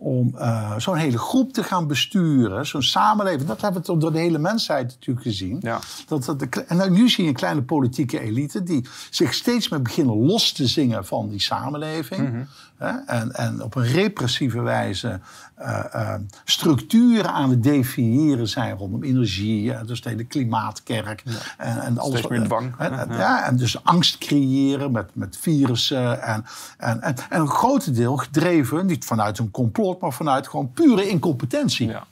[0.00, 2.66] om eh, zo'n hele groep te gaan besturen.
[2.66, 3.48] Zo'n samenleving.
[3.48, 5.58] Dat hebben we door de hele mensheid natuurlijk gezien.
[5.60, 5.80] Ja.
[6.06, 9.82] Dat, dat de, en nu zie je een kleine politieke elite die zich steeds meer
[9.82, 12.32] beginnen los te zingen van die samenleving.
[12.32, 12.42] Hè?
[13.06, 15.20] En, en op een repressieve wijze
[15.54, 16.14] eh, eh,
[16.44, 19.72] structuren aan het definiëren zijn rondom energie.
[19.72, 21.22] eh, dus de hele klimaatkerk.
[21.58, 22.74] En, en alles, Steeds meer wat- dwang.
[22.78, 23.18] en- en- Ja.
[23.18, 26.22] ja, en dus angst creëren met, met virussen.
[26.22, 26.44] En,
[26.78, 31.08] en, en, en een groot deel gedreven, niet vanuit een complot, maar vanuit gewoon pure
[31.08, 31.88] incompetentie.
[31.88, 32.04] Ja.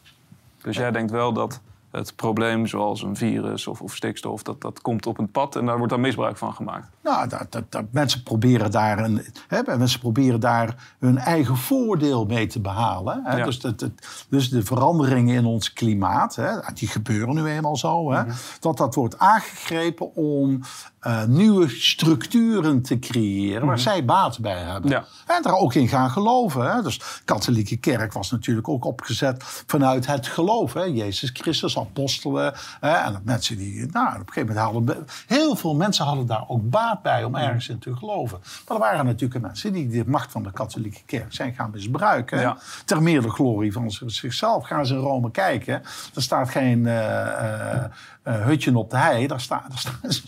[0.63, 1.61] Dus jij denkt wel dat
[1.91, 5.67] het probleem zoals een virus of, of stikstof, dat, dat komt op een pad en
[5.67, 6.89] daar wordt dan misbruik van gemaakt.
[7.03, 12.25] Nou, dat, dat, dat, mensen, proberen daar een, hè, mensen proberen daar hun eigen voordeel
[12.25, 13.21] mee te behalen.
[13.25, 13.37] Hè?
[13.37, 13.45] Ja.
[13.45, 18.13] Dus, dat, dat- dus de veranderingen in ons klimaat, hè, die gebeuren nu eenmaal zo.
[18.13, 18.23] Hè?
[18.23, 18.33] Mhm.
[18.61, 20.61] Dat dat wordt aangegrepen om
[21.01, 24.91] eh, nieuwe structuren te creëren waar zij baat bij hebben.
[24.91, 25.01] Mhm.
[25.01, 25.05] Ja.
[25.37, 26.75] En daar ook in gaan geloven.
[26.75, 26.83] Hè?
[26.83, 30.73] Dus de katholieke kerk was natuurlijk ook opgezet vanuit het geloof.
[30.73, 30.83] Hè?
[30.83, 32.55] Jezus Christus apostelen.
[32.81, 35.07] Hè, en dat mensen die, nou, op een gegeven moment hadden...
[35.27, 38.39] Heel veel mensen hadden daar ook baat bij om ergens in te geloven.
[38.67, 42.41] Maar er waren natuurlijk mensen die de macht van de katholieke kerk zijn gaan misbruiken.
[42.41, 42.57] Ja.
[42.85, 44.67] Ter meerdere glorie van zichzelf.
[44.67, 45.83] Gaan ze in Rome kijken.
[46.15, 47.85] Er staat geen uh, uh,
[48.29, 49.27] uh, hutje op de hei.
[49.27, 50.13] Daar staat, daar staat een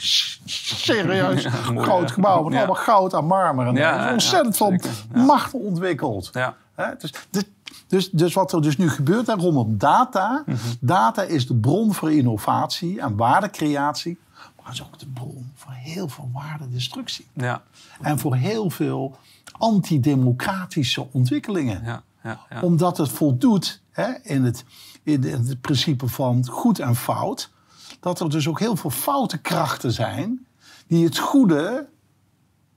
[0.45, 2.15] serieus Ja, mooi, groot ja.
[2.15, 2.43] gebouw.
[2.43, 2.59] Met Ja.
[2.59, 3.67] allemaal goud en marmer.
[3.67, 4.79] En er is ontzettend veel
[5.25, 6.31] macht ontwikkeld.
[6.75, 7.43] Hè, dus, dus,
[7.87, 10.43] dus, dus wat er dus nu gebeurt hè, rondom data.
[10.47, 10.57] Mhm.
[10.81, 14.19] Data is de bron voor innovatie en waardecreatie.
[14.35, 17.27] Maar het is ook de bron voor heel veel waardedestructie.
[17.33, 17.63] Ja.
[18.01, 19.17] En voor heel veel
[19.59, 21.85] antidemocratische ontwikkelingen.
[21.85, 22.03] Ja.
[22.23, 22.39] Ja.
[22.51, 22.61] Ja.
[22.61, 24.65] Omdat het voldoet hè, in, het,
[25.03, 27.51] in het principe van goed en fout.
[28.01, 30.47] Dat er dus ook heel veel foute krachten zijn.
[30.87, 31.87] Die het goede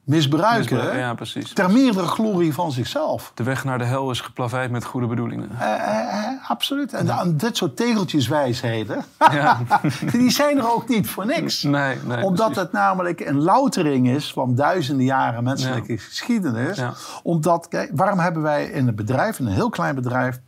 [0.03, 0.75] misbruiken.
[0.77, 1.53] Misbruik- Ja, precies.
[1.53, 3.31] Ter meerdere glorie van zichzelf.
[3.35, 5.49] De weg naar de hel is geplaveid met goede bedoelingen.
[5.59, 6.93] Eh, eh, eh, absoluut.
[6.93, 9.59] En dit soort tegeltjeswijsheden, Ja.
[10.11, 11.63] die zijn er ook niet voor niks.
[11.63, 12.23] Nee, nee.
[12.23, 12.61] Omdat precies.
[12.63, 16.79] het namelijk een loutering is van duizenden jaren menselijke geschiedenis.
[17.23, 20.39] Omdat, kijk, waarom hebben wij in een bedrijf, in een heel klein bedrijf,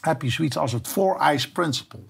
[0.00, 2.00] heb je zoiets als het Four Eyes Principle.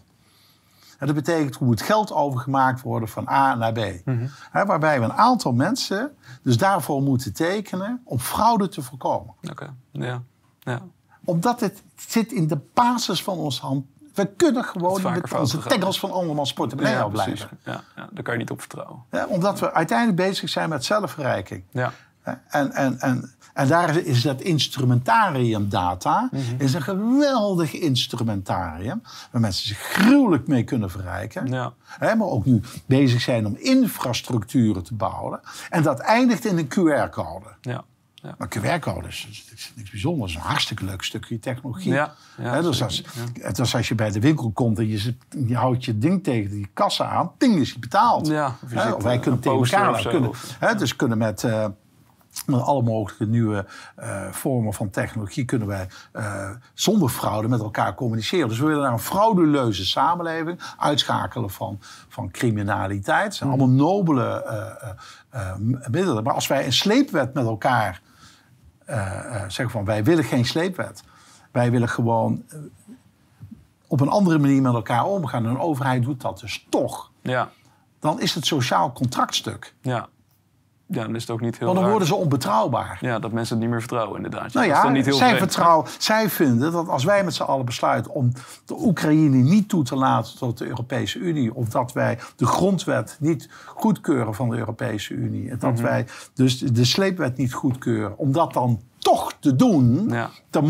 [0.98, 3.78] En dat betekent hoe het geld overgemaakt wordt van A naar B.
[4.04, 4.26] Mhm.
[4.52, 9.34] Waarbij we een aantal mensen dus daarvoor moeten tekenen om fraude te voorkomen.
[9.50, 9.74] Oké.
[9.90, 10.22] Ja.
[10.60, 10.82] Ja.
[11.24, 13.86] Omdat het zit in de basis van ons hand.
[14.14, 17.46] We kunnen gewoon met onze tengels van andermans portemonnee Ja, precies.
[17.64, 19.02] Ja, ja, daar kan je niet op vertrouwen.
[19.10, 21.64] Ja, omdat we uiteindelijk bezig zijn met zelfverrijking.
[21.70, 21.92] Ja.
[22.48, 26.40] En, en, en, en daar is dat instrumentarium data Mhm.
[26.58, 29.02] is een geweldig instrumentarium...
[29.30, 31.46] waar mensen zich gruwelijk mee kunnen verrijken.
[31.46, 31.72] Ja.
[31.84, 35.40] Hè, maar ook nu bezig zijn om infrastructuren te bouwen.
[35.70, 37.46] En dat eindigt in een QR-code.
[37.60, 37.84] Ja.
[38.14, 38.34] Ja.
[38.38, 40.34] Maar QR-code is, is niks, bijzonders.
[40.34, 41.92] Een hartstikke leuk stukje technologie.
[41.92, 42.14] Ja,
[42.62, 43.04] dus als,
[43.40, 46.50] het als je bij de winkel komt en je, zit- je houdt je ding tegen
[46.50, 48.26] die kassa aan, ding is hij betaald.
[48.26, 51.66] Ja, je ziet, of wij eh, kunnen tegen elkaar kunnen, hè, dus kunnen met, eh,
[52.46, 53.66] met alle mogelijke nieuwe
[53.96, 58.48] eh, vormen van technologie kunnen wij eh, zonder fraude met elkaar communiceren.
[58.48, 61.78] Dus we willen naar een frauduleuze samenleving, uitschakelen van,
[62.08, 63.24] van criminaliteit.
[63.24, 63.60] Het zijn Mhm.
[63.60, 64.42] allemaal nobele
[65.30, 65.54] eh,
[65.90, 66.22] middelen.
[66.24, 68.02] Maar als wij een sleepwet met elkaar
[69.48, 71.02] zeggen van wij willen geen sleepwet.
[71.52, 72.44] Wij willen gewoon
[73.86, 75.44] op een andere manier met elkaar omgaan.
[75.44, 77.10] En een overheid doet dat dus toch.
[77.22, 77.48] Ja.
[78.00, 79.74] Dan is het sociaal contractstuk.
[79.80, 80.08] Ja.
[80.86, 81.90] Ja, dan is het ook niet heel Want dan raar.
[81.90, 82.98] worden ze onbetrouwbaar.
[83.00, 84.52] Ja, dat mensen het niet meer vertrouwen inderdaad.
[84.52, 87.34] Nou dat is dan ja, niet heel zij, vertrouwen, zij vinden dat als wij met
[87.34, 88.32] z'n allen besluiten om
[88.64, 93.16] de Oekraïne niet toe te laten tot de Europese Unie, of dat wij de grondwet
[93.20, 95.82] niet goedkeuren van de Europese Unie, en dat Mhm.
[95.82, 100.30] wij dus de sleepwet niet goedkeuren, om dat dan toch te doen, Ja.
[100.50, 100.60] te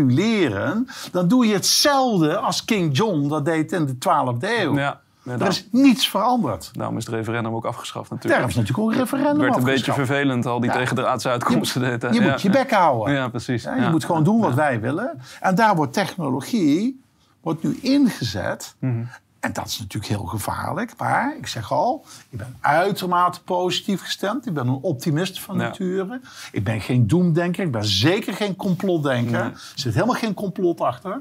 [0.00, 4.76] manipuleren, dan doe je hetzelfde als King John dat deed in de 12e eeuw.
[4.76, 6.70] Ja, ja, Er is niets veranderd.
[6.72, 8.32] daarom is het referendum ook afgeschaft natuurlijk.
[8.32, 10.08] Daarom is natuurlijk ook een referendum Het werd een beetje afgeschaft.
[10.08, 10.76] vervelend, al die Ja.
[10.76, 11.82] tegendraadse uitkomsten.
[12.12, 13.14] Je Ja, moet je bek houden.
[13.14, 13.62] Ja, precies.
[13.62, 15.20] Je moet gewoon doen wat wij willen.
[15.40, 17.00] En daar wordt technologie
[17.40, 18.74] wordt nu ingezet.
[18.78, 19.02] Mhm.
[19.40, 20.92] En dat is natuurlijk heel gevaarlijk.
[20.98, 24.46] Maar ik zeg al, ik ben uitermate positief gestemd.
[24.46, 26.20] Ik ben een optimist van nature.
[26.52, 27.64] Ik ben geen doemdenker.
[27.64, 29.42] Ik ben zeker geen complotdenker.
[29.42, 29.50] Nee.
[29.50, 31.20] Er zit helemaal geen complot achter.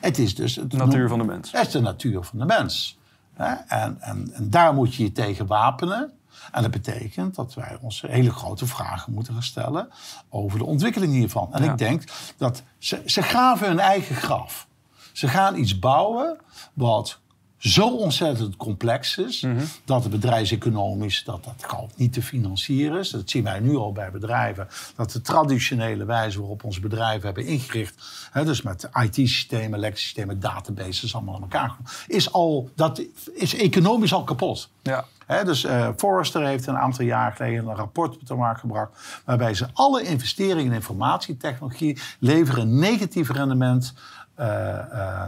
[0.00, 0.56] Het is dus...
[0.56, 1.52] Het De natuur van de mens.
[1.52, 2.98] het is de natuur van de mens.
[3.36, 6.12] En, en, en daar moet je je tegen wapenen.
[6.52, 9.88] En dat betekent dat wij ons hele grote vragen moeten gaan stellen
[10.28, 11.48] over de ontwikkeling hiervan.
[11.52, 11.70] En Ja.
[11.72, 12.04] ik denk
[12.36, 14.66] dat ze, ze graven hun eigen graf.
[15.12, 16.38] Ze gaan iets bouwen
[16.72, 17.18] wat
[17.64, 19.40] zo ontzettend complex is...
[19.40, 19.64] Mhm.
[19.84, 23.10] dat het bedrijfseconomisch dat dat gewoon niet te financieren is.
[23.10, 24.68] Dat zien wij nu al bij bedrijven.
[24.96, 27.94] Dat de traditionele wijze waarop onze bedrijven hebben ingericht...
[28.30, 31.76] Hè, dus met IT-systemen, leksystemen, databases, allemaal aan elkaar...
[32.06, 33.02] Is al, dat
[33.34, 34.68] is economisch al kapot.
[34.82, 35.04] Ja.
[35.44, 39.22] Dus eh, Forrester heeft een aantal jaar geleden een rapport te markt gebracht.
[39.24, 43.94] waarbij ze alle investeringen in informatietechnologie leveren een negatief rendement
[44.34, 45.26] eh,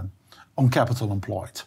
[0.54, 1.66] on capital employed.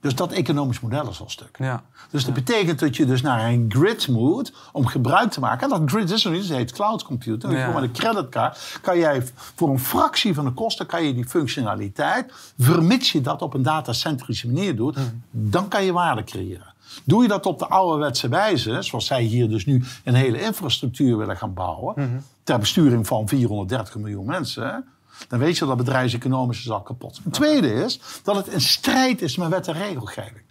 [0.00, 1.56] Dus dat economisch model is al stuk.
[1.58, 1.82] Ja.
[2.10, 5.70] Dus dat betekent dat je dus naar een grid moet om gebruik te maken.
[5.72, 7.52] En dat grid is er niet, het heet cloud computing.
[7.52, 7.72] Ja.
[7.72, 12.32] Met een creditcard kan jij voor een fractie van de kosten kan je die functionaliteit,
[12.58, 15.04] vermits je dat op een datacentrische manier doet, Mhm.
[15.30, 16.72] dan kan je waarde creëren.
[17.04, 21.16] Doe je dat op de ouderwetse wijze, zoals zij hier dus nu een hele infrastructuur
[21.16, 22.18] willen gaan bouwen, Mhm.
[22.42, 24.84] ter besturing van 430 miljoen mensen,
[25.28, 27.20] dan weet je dat bedrijfseconomisch is al kapot.
[27.24, 30.42] Het tweede is dat het in strijd is met wet en regelgeving.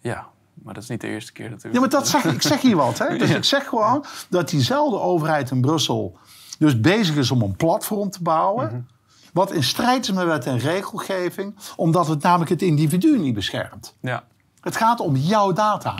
[0.00, 0.26] ja,
[0.62, 1.74] maar dat is niet de eerste keer natuurlijk.
[1.74, 2.98] Ja, maar dat zeg, ik zeg hier wat.
[2.98, 3.08] Hè?
[3.18, 3.36] Dus Ja.
[3.36, 6.16] ik zeg gewoon dat diezelfde overheid in Brussel
[6.58, 8.88] dus bezig is om een platform te bouwen.
[9.32, 13.94] Wat in strijd is met wet en regelgeving, omdat het namelijk het individu niet beschermt.
[14.00, 14.24] Ja.
[14.60, 15.94] Het gaat om jouw data.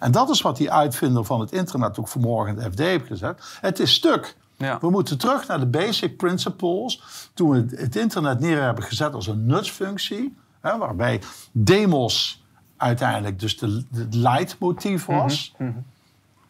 [0.00, 3.06] En dat is wat die uitvinder van het internet ook vanmorgen in het FD heeft
[3.06, 3.42] gezet.
[3.60, 4.36] Het is stuk.
[4.60, 4.78] Ja.
[4.80, 7.02] We moeten terug naar de basic principles.
[7.34, 10.36] Toen we het internet neer hebben gezet als een nutsfunctie.
[10.60, 12.44] Hè, waarbij demos
[12.76, 15.54] uiteindelijk dus de, de leidmotief was.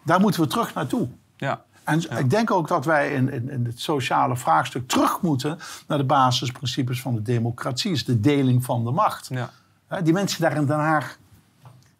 [0.04, 1.08] Daar moeten we terug naartoe.
[1.36, 1.62] Ja.
[1.84, 5.98] En ik denk ook dat wij in, in, in het sociale vraagstuk terug moeten naar
[5.98, 7.92] de basisprincipes van de democratie.
[7.92, 9.28] is de deling van de macht.
[9.32, 9.50] Ja.
[9.88, 11.18] Hè, Die mensen daar in Den Haag,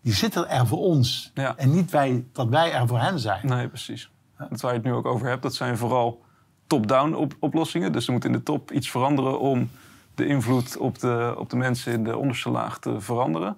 [0.03, 1.31] die zitten er voor ons.
[1.57, 3.47] En niet wij, dat wij er voor hen zijn.
[3.47, 4.11] Nee, precies.
[4.49, 6.23] Dat waar je het nu ook over hebt, dat zijn vooral
[6.67, 7.93] top-down op oplossingen.
[7.93, 9.71] Dus er moet in de top iets veranderen om
[10.15, 13.57] de invloed op de, op de mensen in de onderste laag te veranderen.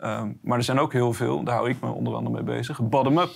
[0.00, 2.80] Ehm, maar er zijn ook heel veel, daar hou ik me onder andere mee bezig,
[2.82, 3.30] bottom-up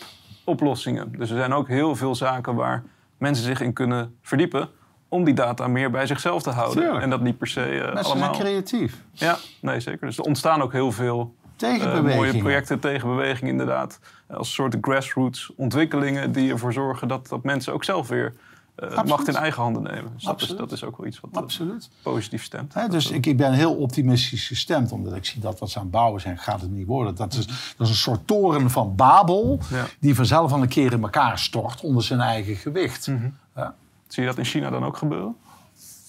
[0.44, 1.12] oplossingen.
[1.18, 2.82] Dus er zijn ook heel veel zaken waar
[3.18, 4.68] mensen zich in kunnen verdiepen
[5.08, 6.82] om die data meer bij zichzelf te houden.
[6.82, 7.02] Tuurlijk.
[7.02, 8.34] En dat niet per se eh, Mensen allemaal.
[8.34, 9.02] zijn creatief.
[9.12, 10.06] Ja, nee, zeker.
[10.06, 12.16] Dus er ontstaan ook heel veel eh, Tegenbewegingen.
[12.16, 14.00] mooie projecten tegen beweging inderdaad.
[14.30, 18.34] Als soort grassroots ontwikkelingen die ervoor zorgen dat, dat mensen ook zelf weer
[18.74, 20.02] eh, macht in eigen handen nemen.
[20.02, 20.58] Dus dat is, Absoluut.
[20.58, 21.90] dat is ook wel iets wat eh, Absoluut.
[22.02, 22.74] positief stemt.
[22.90, 25.92] Dus ik, ik ben heel optimistisch gestemd, omdat ik zie dat wat ze aan het
[25.92, 27.14] bouwen zijn, gaat het niet worden.
[27.14, 27.56] Dat is, dat
[27.86, 29.84] is een soort toren van Babel, Ja.
[29.98, 33.10] die vanzelf al een keer in elkaar stort onder zijn eigen gewicht.
[33.56, 33.74] Ja.
[34.08, 35.36] Zie je dat in China dan ook gebeuren?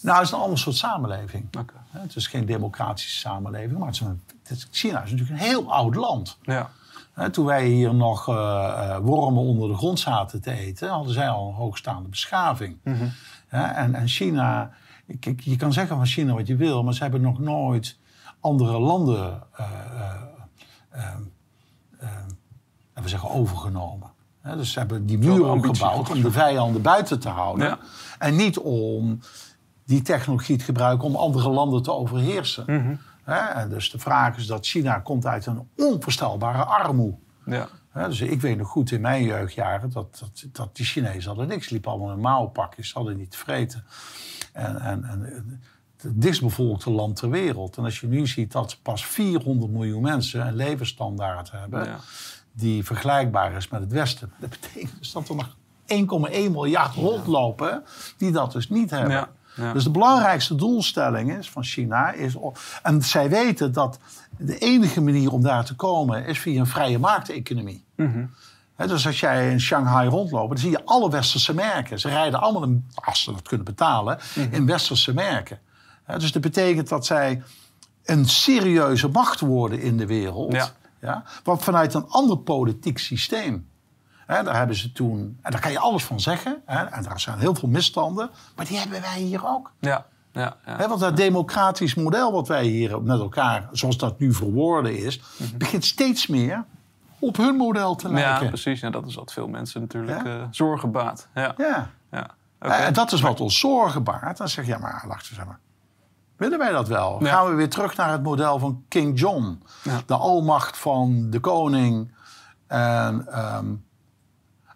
[0.01, 1.45] Nou, het is een ander soort samenleving.
[1.91, 5.39] Hè, Het is geen democratische samenleving, maar het is een, het is- China is natuurlijk
[5.39, 6.37] een heel oud land.
[6.41, 6.69] Ja.
[7.19, 11.13] Hè, Toen wij hier nog eh, eh, wormen onder de grond zaten te eten, hadden
[11.13, 12.77] zij al een hoogstaande beschaving.
[13.47, 14.71] Hè, en, en China,
[15.19, 17.97] kijk, je kan zeggen van China wat je wil, maar ze hebben nog nooit
[18.39, 20.13] andere landen, eh, eh,
[20.89, 21.03] eh,
[21.99, 24.09] eh, we zeggen, overgenomen.
[24.43, 27.67] Dus ze hebben die opgebouwd goed om de vijanden buiten te houden.
[27.67, 27.77] Ja.
[28.19, 29.19] En niet om
[29.85, 32.63] die technologie te gebruiken om andere landen te overheersen.
[32.67, 32.95] Mhm.
[33.29, 37.17] Hè, en dus de vraag is dat China komt uit een onvoorstelbare armoede.
[37.45, 37.67] Ja.
[37.89, 41.47] Hè, dus ik weet nog goed in mijn jeugdjaren dat, dat, dat die Chinezen hadden
[41.47, 41.69] niks.
[41.69, 43.83] Liepen allemaal in mouwpakjes, ze hadden niet te vreten.
[44.53, 45.21] En, en, en
[46.01, 47.77] het dichtstbevolkte land ter wereld.
[47.77, 51.83] En als je nu ziet dat pas 400 miljoen mensen een levensstandaard hebben...
[51.83, 51.99] Ja.
[52.51, 54.31] die vergelijkbaar is met het Westen.
[54.39, 55.55] Dat betekent dus dat er nog
[55.87, 57.83] 1,1 miljard rondlopen
[58.17, 59.11] die dat dus niet hebben.
[59.11, 59.29] Ja,
[59.59, 59.73] ja.
[59.73, 62.35] Dus de belangrijkste doelstelling is van China is.
[62.83, 63.99] En zij weten dat
[64.37, 67.85] de enige manier om daar te komen is via een vrije markteconomie.
[68.75, 71.99] Hè, dus als jij in Shanghai rondloopt, dan zie je alle westerse merken.
[71.99, 74.19] Ze rijden allemaal, in, als ze dat kunnen betalen,
[74.51, 75.59] in westerse merken.
[76.17, 77.43] Dus dat betekent dat zij
[78.05, 80.53] een serieuze macht worden in de wereld.
[80.53, 80.69] Ja.
[81.01, 83.68] Ja, wat vanuit een ander politiek systeem.
[84.29, 86.61] Daar hebben ze toen, en daar kan je alles van zeggen.
[86.65, 88.29] Hè, en daar zijn heel veel misstanden.
[88.55, 89.71] Maar die hebben wij hier ook.
[89.79, 90.05] Ja.
[90.31, 90.55] Ja.
[90.65, 90.87] Ja.
[90.87, 95.21] Want dat democratisch model wat wij hier met elkaar, zoals dat nu verwoorden is,
[95.57, 96.63] begint steeds meer
[97.19, 98.17] op hun model te Mhm.
[98.17, 98.47] Ja, lijken.
[98.47, 98.81] precies.
[98.81, 100.39] En dat is wat veel mensen natuurlijk Ja.
[100.39, 101.27] eh, zorgen baat.
[101.33, 101.53] Ja.
[101.57, 101.89] Ja.
[102.11, 102.27] Ja.
[102.59, 104.37] En dat is wat ons zorgen baart.
[104.37, 105.57] Dan zeg je, ja, maar wacht eens even.
[106.37, 107.23] Willen wij dat wel?
[107.23, 107.29] Ja.
[107.31, 109.61] Gaan we weer terug naar het model van King John?
[109.83, 110.01] Ja.
[110.05, 112.11] De almacht van de koning.
[112.67, 113.65] En, ehm,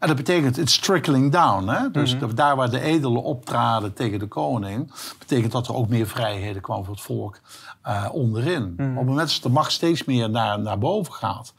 [0.03, 1.67] en dat betekent, it's trickling down.
[1.67, 1.91] Hè?
[1.91, 2.35] Dus Mhm.
[2.35, 4.91] daar waar de edelen optraden tegen de koning...
[5.19, 7.39] betekent dat er ook meer vrijheden kwam voor het volk
[7.81, 8.73] eh, onderin.
[8.77, 8.91] Mhm.
[8.91, 11.53] Op het moment dat de macht steeds meer naar, naar boven gaat...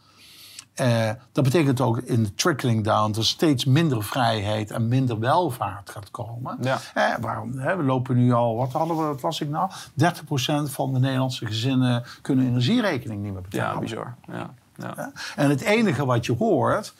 [0.75, 5.19] Eh, dat betekent ook in de trickling down dat er steeds minder vrijheid en minder
[5.19, 6.59] welvaart gaat komen.
[6.61, 6.79] Ja.
[6.95, 9.71] Eh, waarom, hè, we lopen nu al, wat hadden we, wat las ik nou?
[9.95, 13.75] 30% van de Nederlandse gezinnen kunnen energierekening niet meer betalen.
[13.75, 14.15] ja, bizar.
[14.33, 14.51] Ja.
[14.77, 15.13] Ja.
[15.37, 16.95] En het enige wat je hoort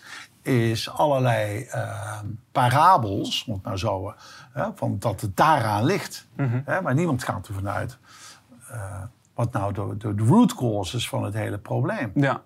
[0.45, 2.19] is allerlei eh,
[2.53, 4.15] parabels, om het nou zo,
[4.53, 6.27] eh, van dat het daaraan ligt.
[6.37, 6.61] Mhm.
[6.65, 7.99] Hè, maar niemand gaat ervan uit
[8.69, 9.03] eh,
[9.35, 12.11] wat nou de, de, root cause is van het hele probleem.
[12.15, 12.43] Ja.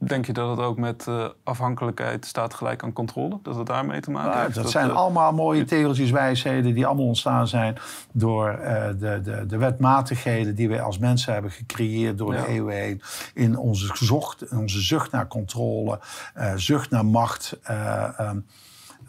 [0.00, 3.38] Denk je dat het ook met eh, afhankelijkheid staat gelijk aan controle?
[3.42, 4.54] Dat het daarmee te maken Ja, heeft?
[4.54, 7.76] dat zijn eh, allemaal mooie tegeltjes wijsheden die allemaal ontstaan zijn
[8.12, 12.40] door eh, de, de, de wetmatigheden die wij als mensen hebben gecreëerd door Ja.
[12.40, 13.02] de eeuwen heen.
[13.34, 16.00] In onze, zocht, in onze zucht naar controle,
[16.34, 17.58] eh, zucht naar macht.
[17.62, 18.38] eh, ehm,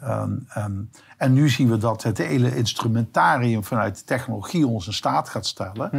[0.00, 0.72] ehm, ehm,
[1.16, 5.46] en nu zien we dat het hele instrumentarium vanuit de technologie ons in staat gaat
[5.46, 5.90] stellen.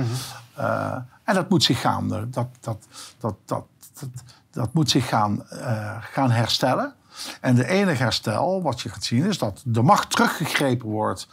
[0.55, 2.87] Eh, en dat moet zich gaan, dat, dat, dat,
[3.19, 3.65] dat, dat,
[4.51, 6.93] dat moet zich gaan, eh, gaan herstellen.
[7.41, 11.27] En de enige herstel wat je gaat zien is dat de macht teruggegrepen wordt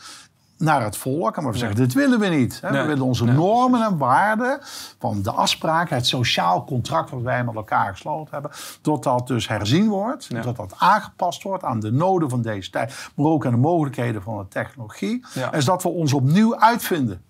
[0.58, 1.36] naar het volk.
[1.36, 2.60] En we zeggen, dit willen we niet.
[2.60, 2.70] Hè.
[2.70, 4.58] Nee, We willen onze nee, normen en waarden
[4.98, 8.50] van de afspraken, het sociaal contract wat wij met elkaar gesloten hebben,
[8.80, 13.10] tot dat dus herzien wordt, dat dat aangepast wordt aan de noden van deze tijd,
[13.14, 15.26] maar ook aan de mogelijkheden van de technologie.
[15.34, 15.52] Ja.
[15.52, 17.22] En dat we ons opnieuw uitvinden.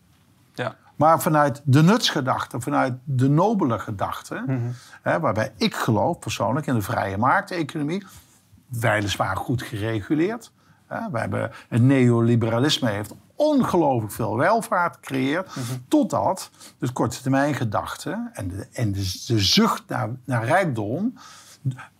[0.54, 0.76] Ja.
[0.98, 4.44] Maar vanuit de nutsgedachte, vanuit de nobele gedachte,
[5.02, 8.06] hè, waarbij ik geloof persoonlijk in de vrije markteconomie,
[8.66, 10.52] weliswaar goed gereguleerd.
[10.86, 15.50] Hè, we hebben, het neoliberalisme heeft ongelooflijk veel welvaart gecreëerd,
[15.88, 21.14] totdat de korte termijn gedachte en de, en de, de zucht naar, naar rijkdom,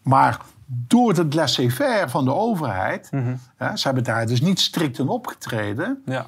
[0.02, 3.10] maar door het laissez-faire van de overheid,
[3.56, 6.26] hè, ze hebben daar dus niet strikt in opgetreden, Ja.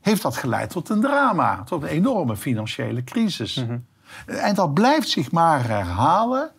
[0.00, 3.64] Heeft dat geleid tot een drama, tot een enorme financiële crisis.
[4.26, 6.50] En dat blijft zich maar herhalen,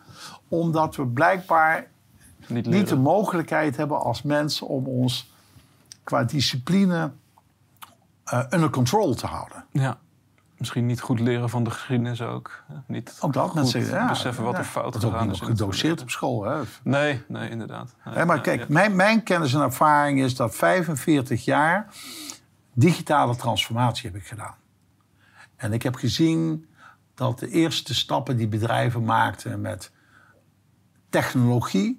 [0.48, 1.86] omdat we blijkbaar
[2.46, 5.32] Niet, niet de mogelijkheid hebben als mensen om ons
[6.04, 7.10] qua discipline
[8.24, 9.64] eh, under control te houden.
[9.70, 9.98] Ja.
[10.56, 12.62] Misschien niet goed leren van de geschiedenis ook.
[12.86, 15.40] Niet Ook dat mensen ja, beseffen wat ja, er fout dat is ook niet is.
[15.40, 16.44] gedoseerd op school.
[16.44, 16.60] Hè.
[16.82, 17.94] Nee, nee, inderdaad.
[18.14, 18.66] Nee, maar kijk, ja.
[18.68, 21.86] mijn, mijn kennis en ervaring is dat 45 jaar
[22.80, 24.54] digitale transformatie heb ik gedaan.
[25.56, 26.66] En ik heb gezien
[27.14, 29.90] dat de eerste stappen die bedrijven maakten met
[31.08, 31.98] technologie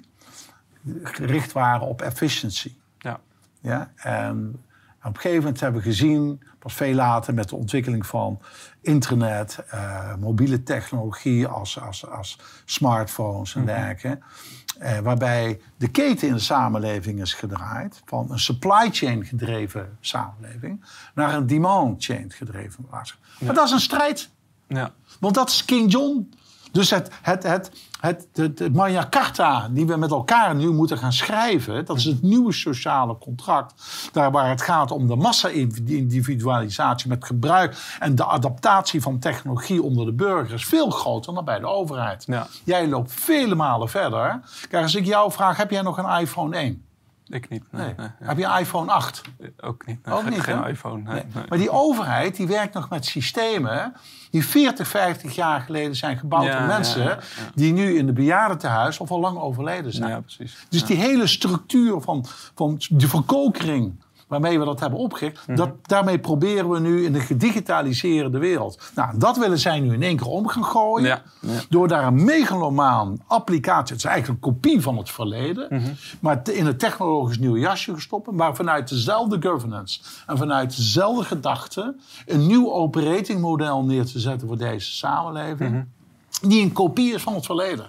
[1.04, 2.76] gericht waren op efficiency.
[2.98, 3.20] Ja.
[3.62, 3.92] Ja?
[3.96, 4.64] En
[5.04, 8.42] op een gegeven moment hebben we gezien, pas veel later met de ontwikkeling van
[8.82, 14.20] internet, eh, mobiele technologie als, als, als smartphones en dergelijke.
[14.80, 20.86] eh, waarbij de keten in de samenleving is gedraaid van een supply chain gedreven samenleving
[21.16, 23.30] naar een demand chain gedreven maatschappij.
[23.40, 24.30] Maar dat is een strijd.
[24.68, 24.92] Ja.
[25.20, 26.30] Want dat is King John.
[26.72, 27.72] Dus het, het, het,
[28.02, 31.86] het, het, het Magna Carta die we met elkaar nu moeten gaan schrijven...
[31.86, 33.74] dat is het nieuwe sociale contract.
[34.12, 37.96] Daar waar het gaat om de massa-individualisatie met gebruik...
[38.00, 40.66] en de adaptatie van technologie onder de burgers...
[40.66, 42.24] veel groter dan bij de overheid.
[42.28, 42.48] Ja.
[42.64, 44.42] Jij loopt vele malen verder.
[44.70, 46.84] Kijk, als ik jou vraag, heb jij nog een iPhone 1?
[47.32, 47.64] Ik niet.
[47.72, 47.94] Nee.
[48.24, 49.22] Heb je een iPhone 8?
[49.62, 50.06] Ook niet.
[50.06, 50.70] Nee, Ook geen, niet, geen hè?
[50.70, 51.14] iPhone.
[51.14, 51.24] Nee.
[51.50, 53.94] Maar die overheid die werkt nog met systemen
[54.30, 57.52] die 40, 50 jaar geleden zijn gebouwd Ja, door mensen ja, ja, ja.
[57.56, 60.10] die nu in de bejaardentehuis of al lang overleden zijn.
[60.10, 60.66] Ja, precies.
[60.70, 62.26] Dus die hele structuur van,
[62.56, 63.94] van de verkokering
[64.32, 65.56] waarmee we dat hebben opgericht, Mhm.
[65.58, 68.80] dat, daarmee proberen we nu in de gedigitaliseerde wereld.
[68.96, 71.08] Nou, dat willen zij nu in één keer om gaan gooien.
[71.08, 71.60] Ja, ja.
[71.70, 75.94] Door daar een megalomaan applicatie, het is eigenlijk een kopie van het verleden, Mhm.
[76.20, 81.96] maar in een technologisch nieuw jasje gestopt, maar vanuit dezelfde governance en vanuit dezelfde gedachte
[82.26, 86.50] een nieuw operating model neer te zetten voor deze samenleving, Mhm.
[86.50, 87.86] die een kopie is van het verleden.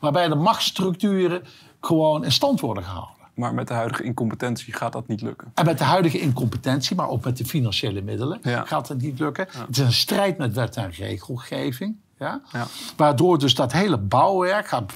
[0.00, 1.42] Waarbij de machtsstructuren
[1.80, 3.16] gewoon in stand worden gehouden.
[3.38, 5.50] Maar met de huidige incompetentie gaat dat niet lukken.
[5.54, 8.64] En met de huidige incompetentie, maar ook met de financiële middelen, Ja.
[8.64, 9.48] gaat het niet lukken.
[9.66, 11.96] Het is een strijd met wet en regelgeving.
[12.18, 12.40] Ja?
[12.96, 14.92] Waardoor dus dat hele bouwwerk gaat.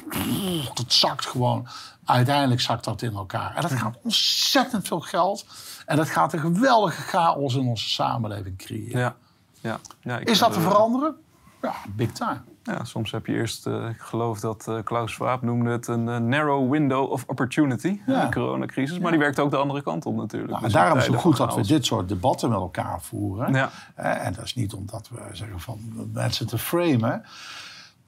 [0.74, 1.66] Dat zakt gewoon.
[2.04, 3.54] Uiteindelijk zakt dat in elkaar.
[3.56, 5.46] En dat gaat ontzettend veel geld.
[5.86, 9.00] En dat gaat een geweldige chaos in onze samenleving creëren.
[9.00, 9.16] Ja.
[9.60, 9.78] Ja.
[10.00, 11.16] Ja, ik Is dat te veranderen?
[11.62, 12.40] Ja, big time.
[12.64, 16.08] Ja, soms heb je eerst, eh, ik geloof dat eh, Klaus Schwab noemde het een
[16.08, 18.24] eh, narrow window of opportunity, Ja.
[18.26, 18.98] de coronacrisis.
[18.98, 20.50] Maar die werkt ook de andere kant op natuurlijk.
[20.50, 23.52] Nou, Dus daarom is het goed dat we dit soort debatten met elkaar voeren.
[23.54, 23.70] Ja.
[23.94, 25.78] En dat is niet omdat we zeggen van
[26.12, 27.24] mensen te framen.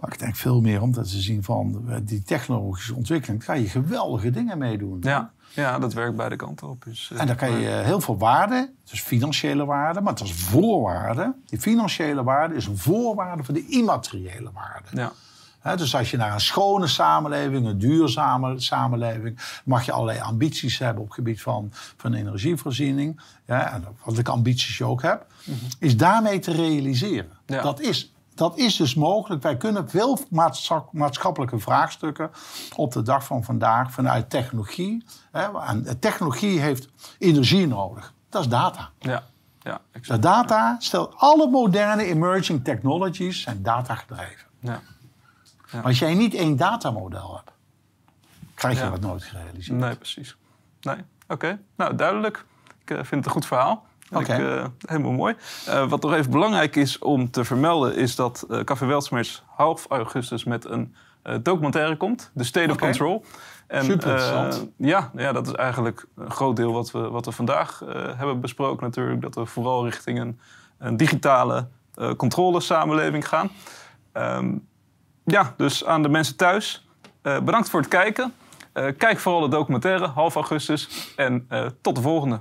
[0.01, 3.45] Maar ik denk veel meer omdat ze zien van die technologische ontwikkeling.
[3.45, 4.99] Daar kan je geweldige dingen mee doen.
[5.01, 6.85] Ja, ja, dat werkt beide kanten op.
[6.85, 10.23] Dus, eh, En dan kan je eh, heel veel waarde, dus financiële waarde, maar het
[10.23, 11.35] is voorwaarde.
[11.47, 15.13] Die financiële waarde is een voorwaarde voor de immateriële waarde.
[15.65, 20.79] Ja, dus als je naar een schone samenleving, een duurzame samenleving, mag je allerlei ambities
[20.79, 23.21] hebben op het gebied van, van energievoorziening.
[23.47, 25.27] Ja, en wat ik ambities ook heb,
[25.79, 27.31] is daarmee te realiseren.
[27.47, 27.63] Ja.
[27.63, 29.43] Dat, is, dat is dus mogelijk.
[29.43, 32.31] Wij kunnen veel maatschap- maatschappelijke vraagstukken
[32.77, 35.05] op de dag van vandaag vanuit technologie.
[35.33, 38.13] Hè, en technologie heeft energie nodig.
[38.29, 38.91] Dat is data.
[38.99, 39.23] ja,
[39.61, 40.23] ja, De exact.
[40.23, 44.47] data, stel alle moderne emerging technologies zijn data gedreven.
[44.61, 44.81] Ja.
[45.73, 47.51] Maar als jij niet één datamodel hebt,
[48.55, 48.91] krijg je Ja.
[48.91, 49.79] dat nooit gerealiseerd.
[49.79, 50.37] Nee, precies.
[50.81, 50.97] Nee,
[51.29, 51.59] oké.
[51.77, 52.45] Nou, duidelijk.
[52.83, 53.87] Ik eh, vind het een goed verhaal.
[54.21, 55.35] Ik, eh, helemaal mooi.
[55.67, 57.97] Eh, wat nog even belangrijk is om te vermelden...
[57.97, 60.95] is dat eh Café Weltsmers half augustus met een
[61.43, 62.31] documentaire komt.
[62.37, 62.77] The State of.
[62.77, 63.25] Control.
[63.67, 64.69] En, Super interessant.
[64.77, 67.83] ja, ja, dat is eigenlijk een groot deel wat we, wat we vandaag
[68.17, 69.21] hebben besproken natuurlijk.
[69.21, 70.41] Dat we vooral richting een,
[70.79, 71.69] een digitale
[72.17, 73.51] controlesamenleving gaan.
[74.13, 74.55] Ehm,
[75.25, 76.89] ja, dus aan de mensen thuis,
[77.23, 78.35] bedankt voor het kijken.
[78.73, 81.13] Kijk vooral de documentaire, half augustus.
[81.17, 81.49] En
[81.81, 82.41] tot de volgende.